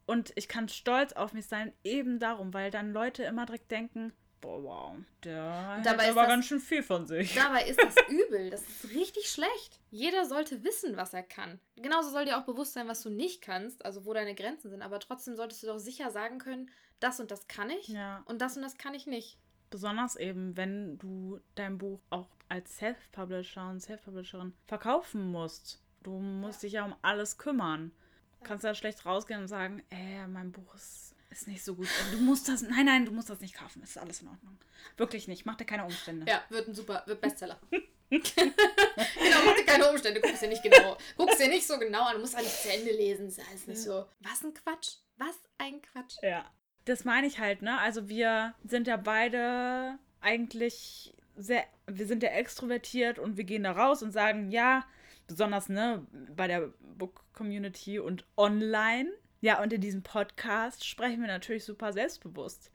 [0.06, 4.12] Und ich kann stolz auf mich sein, eben darum, weil dann Leute immer direkt denken,
[4.42, 7.34] boah, wow, der hat ist aber das- ganz schön viel von sich.
[7.34, 8.50] Dabei ist das übel.
[8.50, 9.80] Das ist richtig schlecht.
[9.90, 11.58] Jeder sollte wissen, was er kann.
[11.76, 14.82] Genauso soll dir auch bewusst sein, was du nicht kannst, also wo deine Grenzen sind.
[14.82, 16.70] Aber trotzdem solltest du doch sicher sagen können,
[17.00, 19.38] das und das kann ich Ja, und das und das kann ich nicht.
[19.74, 25.82] Besonders eben, wenn du dein Buch auch als Self-Publisher und Self-Publisherin verkaufen musst.
[26.04, 27.90] Du musst dich ja um alles kümmern.
[28.38, 31.88] Du kannst ja schlecht rausgehen und sagen, äh, mein Buch ist, ist nicht so gut.
[32.12, 33.82] Du musst das, nein, nein, du musst das nicht kaufen.
[33.82, 34.56] Ist alles in Ordnung.
[34.96, 35.44] Wirklich nicht.
[35.44, 36.24] Mach dir keine Umstände.
[36.30, 37.58] Ja, wird ein super, wird Bestseller.
[38.10, 40.96] genau, mach dir keine Umstände, guck's dir nicht genau.
[41.16, 43.26] Guck's dir nicht so genau an, du musst alles zu Ende lesen.
[43.26, 44.06] Ist alles nicht so.
[44.20, 44.98] Was ein Quatsch.
[45.16, 46.18] Was ein Quatsch.
[46.22, 46.48] Ja.
[46.84, 47.78] Das meine ich halt, ne?
[47.78, 53.72] Also wir sind ja beide eigentlich sehr, wir sind ja extrovertiert und wir gehen da
[53.72, 54.84] raus und sagen, ja,
[55.26, 56.06] besonders, ne,
[56.36, 59.10] bei der Book Community und online.
[59.40, 62.70] Ja, und in diesem Podcast sprechen wir natürlich super selbstbewusst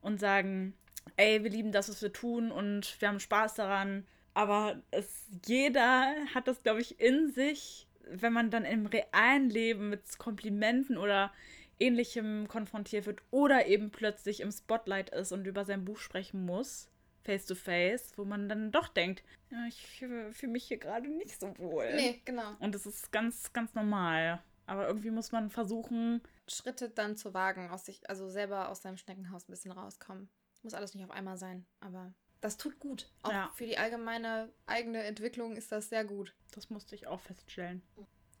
[0.00, 0.74] und sagen,
[1.16, 4.06] ey, wir lieben das, was wir tun und wir haben Spaß daran.
[4.34, 9.90] Aber es, jeder hat das, glaube ich, in sich, wenn man dann im realen Leben
[9.90, 11.32] mit Komplimenten oder
[11.78, 16.88] ähnlichem konfrontiert wird oder eben plötzlich im Spotlight ist und über sein Buch sprechen muss,
[17.24, 21.08] face to face, wo man dann doch denkt, ja, ich fühle fühl mich hier gerade
[21.08, 21.94] nicht so wohl.
[21.94, 22.54] Nee, genau.
[22.60, 24.42] Und das ist ganz, ganz normal.
[24.66, 28.98] Aber irgendwie muss man versuchen, Schritte dann zu wagen, aus sich, also selber aus seinem
[28.98, 30.28] Schneckenhaus ein bisschen rauskommen.
[30.62, 33.10] Muss alles nicht auf einmal sein, aber das tut gut.
[33.22, 33.50] Auch Ja.
[33.54, 36.34] für die allgemeine eigene Entwicklung ist das sehr gut.
[36.52, 37.82] das musste ich auch feststellen.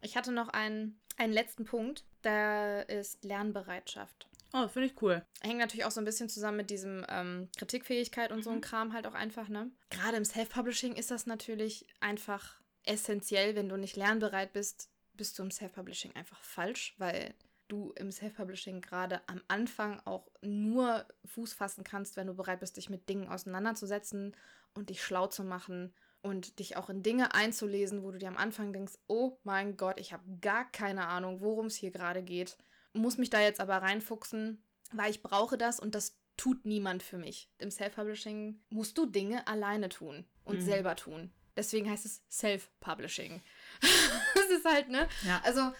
[0.00, 4.28] Ich hatte noch einen, einen letzten Punkt, der ist Lernbereitschaft.
[4.52, 5.24] Oh, finde ich cool.
[5.42, 8.94] Hängt natürlich auch so ein bisschen zusammen mit diesem ähm, Kritikfähigkeit und so ein Kram
[8.94, 9.70] halt auch einfach, ne?
[9.90, 13.54] Gerade im Self-Publishing ist das natürlich einfach essentiell.
[13.54, 17.34] Wenn du nicht lernbereit bist, bist du im Self-Publishing einfach falsch, weil
[17.68, 22.78] du im Self-Publishing gerade am Anfang auch nur Fuß fassen kannst, wenn du bereit bist,
[22.78, 24.34] dich mit Dingen auseinanderzusetzen
[24.72, 25.92] und dich schlau zu machen
[26.22, 29.98] und dich auch in Dinge einzulesen, wo du dir am Anfang denkst, oh mein Gott,
[30.00, 32.56] ich habe gar keine Ahnung, worum es hier gerade geht.
[32.92, 34.62] Muss mich da jetzt aber reinfuchsen,
[34.92, 37.50] weil ich brauche das und das tut niemand für mich.
[37.58, 40.60] Im Self-Publishing musst du Dinge alleine tun und Mhm.
[40.64, 41.32] selber tun.
[41.56, 43.42] Deswegen heißt es Self-Publishing.
[44.34, 45.08] das ist halt, ne?
[45.24, 45.40] Ja.
[45.44, 45.72] Also,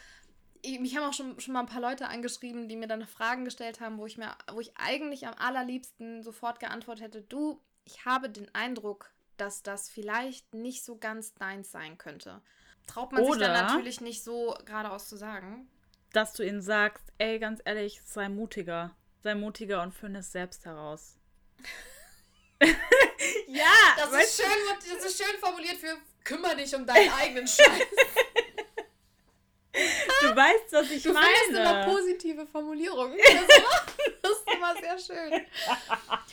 [0.62, 3.44] ich, mich haben auch schon, schon mal ein paar Leute angeschrieben, die mir dann Fragen
[3.44, 8.04] gestellt haben, wo ich mir, wo ich eigentlich am allerliebsten sofort geantwortet hätte, du, ich
[8.04, 12.42] habe den Eindruck, dass das vielleicht nicht so ganz deins sein könnte.
[12.86, 15.70] Traut man sich Oder- dann natürlich nicht so geradeaus zu sagen.
[16.12, 18.96] Dass du ihnen sagst, ey, ganz ehrlich, sei mutiger.
[19.22, 21.16] Sei mutiger und finde es selbst heraus.
[23.46, 23.64] ja,
[23.96, 25.96] Das ist, schön, das ist schön formuliert für
[26.28, 27.66] kümmere dich um deinen eigenen Scheiß.
[30.30, 31.92] Du weißt, was ich Du findest immer meine.
[31.92, 33.16] positive Formulierungen.
[33.18, 35.46] Das ist immer, das ist immer sehr schön.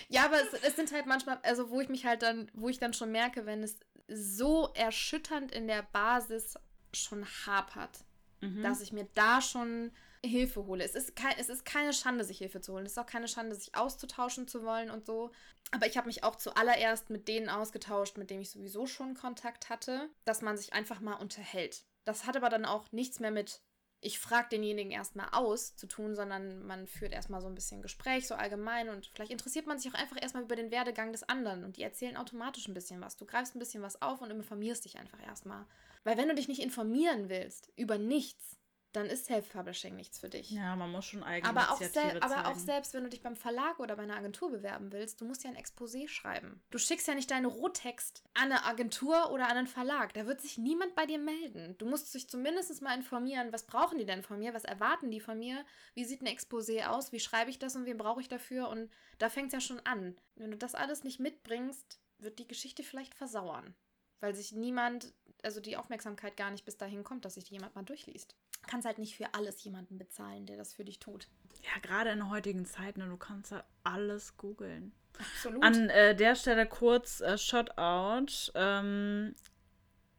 [0.09, 2.79] Ja, aber es, es sind halt manchmal, also wo ich mich halt dann, wo ich
[2.79, 3.77] dann schon merke, wenn es
[4.07, 6.55] so erschütternd in der Basis
[6.93, 7.99] schon hapert,
[8.41, 8.63] Mhm.
[8.63, 9.91] dass ich mir da schon
[10.23, 10.83] Hilfe hole.
[10.83, 12.85] Es ist, kein, es ist keine Schande, sich Hilfe zu holen.
[12.85, 15.31] Es ist auch keine Schande, sich auszutauschen zu wollen und so.
[15.71, 19.69] Aber ich habe mich auch zuallererst mit denen ausgetauscht, mit denen ich sowieso schon Kontakt
[19.69, 21.85] hatte, dass man sich einfach mal unterhält.
[22.03, 23.61] Das hat aber dann auch nichts mehr mit
[24.05, 28.27] ich frage denjenigen erstmal aus zu tun, sondern man führt erstmal so ein bisschen Gespräch,
[28.27, 31.63] so allgemein und vielleicht interessiert man sich auch einfach erstmal über den Werdegang des anderen
[31.63, 33.17] und die erzählen automatisch ein bisschen was.
[33.17, 35.65] Du greifst ein bisschen was auf und informierst dich einfach erstmal.
[36.03, 38.57] Weil wenn du dich nicht informieren willst über nichts,
[38.95, 40.51] dann ist Self-Publishing nichts für dich.
[40.51, 41.81] Ja, man muss schon eigene Aber auch,
[42.21, 45.25] aber auch selbst, wenn du dich beim Verlag oder bei einer Agentur bewerben willst, du
[45.25, 46.61] musst ja ein Exposé schreiben.
[46.71, 50.13] Du schickst ja nicht deinen Rohtext an eine Agentur oder an einen Verlag.
[50.13, 51.75] Da wird sich niemand bei dir melden.
[51.77, 55.19] Du musst dich zumindest mal informieren, was brauchen die denn von mir, was erwarten die
[55.19, 58.27] von mir, wie sieht ein Exposé aus, wie schreibe ich das und wen brauche ich
[58.27, 58.69] dafür.
[58.69, 60.15] Und da fängt es ja schon an.
[60.35, 63.75] Wenn du das alles nicht mitbringst, wird die Geschichte vielleicht versauern.
[64.21, 67.75] Weil sich niemand, also die Aufmerksamkeit gar nicht bis dahin kommt, dass sich die jemand
[67.75, 68.35] mal durchliest.
[68.65, 71.27] Du kannst halt nicht für alles jemanden bezahlen, der das für dich tut.
[71.61, 74.91] Ja, gerade in heutigen Zeit, ne, du kannst ja alles googeln.
[75.19, 75.63] Absolut.
[75.63, 78.51] An äh, der Stelle kurz äh, Shoutout.
[78.55, 79.35] Ähm,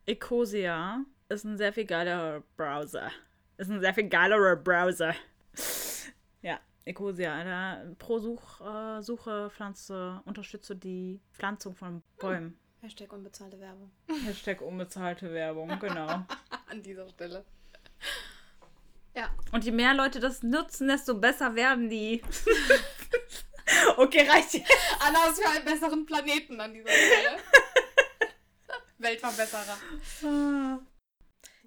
[0.06, 3.10] Ecosia ist ein sehr viel geilerer Browser.
[3.56, 5.12] Ist ein sehr viel geilerer Browser.
[6.40, 7.42] ja, Ecosia.
[7.42, 12.56] Da, pro Such, äh, Suche Pflanze unterstütze die Pflanzung von Bäumen.
[12.80, 13.90] Hashtag unbezahlte Werbung.
[14.24, 16.24] Hashtag unbezahlte Werbung, genau.
[16.68, 17.44] An dieser Stelle.
[19.52, 22.22] Und je mehr Leute das nutzen, desto besser werden die.
[23.96, 24.70] okay, reicht jetzt.
[25.00, 27.38] Anna ist für einen besseren Planeten an dieser Stelle.
[28.98, 29.78] Weltverbesserer.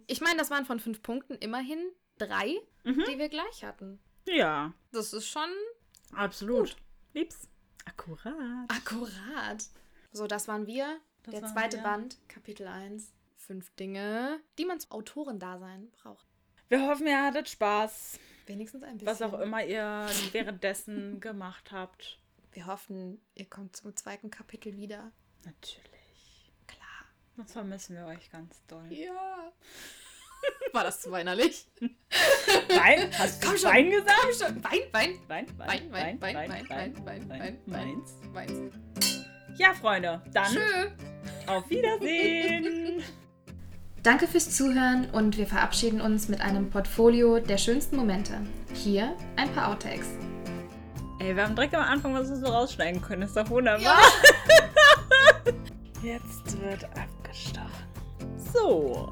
[0.08, 1.80] Ich meine, das waren von fünf Punkten immerhin
[2.18, 3.04] drei, Mhm.
[3.08, 4.00] die wir gleich hatten.
[4.28, 5.50] Ja, Das ist schon
[6.14, 6.76] absolut.
[7.14, 7.48] Lieb's.
[7.86, 8.36] Akkurat.
[8.70, 9.64] akkurat.
[10.12, 11.00] So, das waren wir.
[11.24, 11.84] Das Der waren zweite wir.
[11.84, 13.12] Band, Kapitel 1.
[13.38, 16.26] Fünf Dinge, die man zum Autorendasein braucht.
[16.70, 18.20] Wir hoffen, ihr hattet Spaß.
[18.46, 19.08] Wenigstens ein bisschen.
[19.08, 22.20] Was auch immer ihr währenddessen gemacht habt.
[22.52, 25.12] Wir hoffen, ihr kommt zum zweiten Kapitel wieder.
[25.46, 26.52] Natürlich.
[26.68, 27.06] Klar.
[27.36, 28.86] Sonst vermissen wir euch ganz doll.
[28.92, 29.52] Ja.
[30.72, 31.66] War das zu weinerlich?
[32.70, 33.12] Wein?
[33.18, 33.72] Hast Komm du schon.
[33.72, 34.20] Wein gesagt?
[34.22, 34.64] Komm schon.
[34.64, 38.14] Wein, Wein, Wein, Wein, Wein, Wein, Wein, Wein, Wein, Wein, Meins.
[38.32, 38.72] Wein.
[39.58, 40.90] Ja, Freunde, dann Tschö.
[41.48, 43.04] auf Wiedersehen.
[44.04, 48.40] Danke fürs Zuhören und wir verabschieden uns mit einem Portfolio der schönsten Momente.
[48.74, 50.08] Hier ein paar Outtakes.
[51.20, 53.24] Ey, wir haben direkt am Anfang was wir so rausschneiden können.
[53.24, 53.82] Ist doch wunderbar.
[53.84, 55.52] Ja.
[56.02, 57.70] Jetzt wird abgestochen.
[58.54, 59.12] So.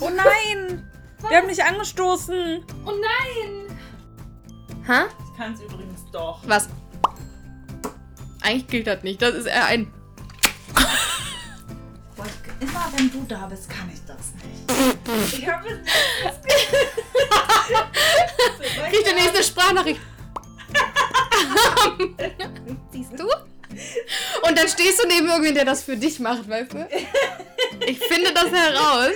[0.00, 0.88] Oh nein!
[1.28, 2.64] Wir haben nicht angestoßen.
[2.86, 3.76] Oh nein!
[4.86, 5.08] Hä?
[5.24, 6.40] Ich kann es übrigens doch.
[6.46, 6.68] Was?
[8.40, 9.20] Eigentlich gilt das nicht.
[9.20, 9.92] Das ist eher ein.
[12.62, 14.62] Immer wenn du da bist, kann ich das nicht.
[15.34, 15.66] Ich habe
[18.88, 20.00] Krieg die nächste Sprachnachricht.
[22.92, 23.24] Siehst du?
[24.46, 26.88] Und dann stehst du neben irgendwen, der das für dich macht, weißt du?
[27.84, 29.10] Ich finde das heraus.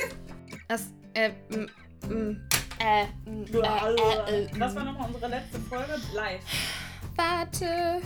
[0.66, 1.70] Das, äh, m,
[2.09, 2.49] m,
[2.80, 6.01] äh, m, äh, äh, äh, Was war nochmal unsere letzte Folge?
[6.14, 6.42] Live.
[7.14, 8.03] Warte.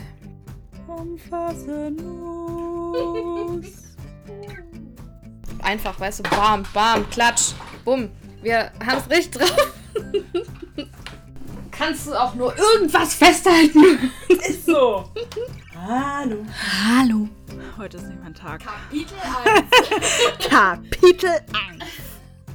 [0.87, 1.95] Umfassen
[2.91, 3.95] muss.
[5.63, 7.53] Einfach, weißt du, bam, bam, klatsch,
[7.85, 8.09] bumm.
[8.41, 9.73] Wir haben es richtig drauf.
[11.71, 14.11] Kannst du auch nur irgendwas festhalten?
[14.27, 15.11] Ist so.
[15.75, 16.45] Hallo.
[16.87, 17.27] Hallo.
[17.77, 18.61] Heute ist nicht mein Tag.
[18.63, 19.17] Kapitel
[20.39, 20.47] 1.
[20.49, 21.41] Kapitel 1.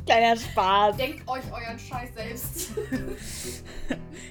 [0.07, 0.97] Kleiner Spaß.
[0.97, 2.71] Denkt euch euren Scheiß selbst.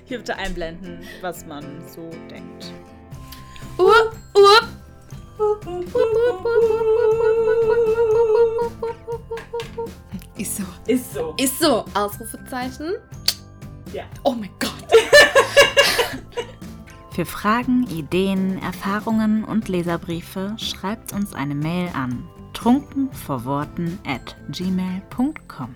[0.06, 2.72] Hier bitte einblenden, was man so denkt.
[3.78, 4.85] Up, up.
[10.38, 10.64] Ist so.
[10.88, 11.34] Ist so.
[11.38, 11.86] Ist so.
[11.94, 12.94] Ausrufezeichen.
[13.94, 14.04] Ja.
[14.24, 14.72] Oh mein Gott.
[17.12, 25.76] Für Fragen, Ideen, Erfahrungen und Leserbriefe schreibt uns eine Mail an trunkenvorworten at gmail.com.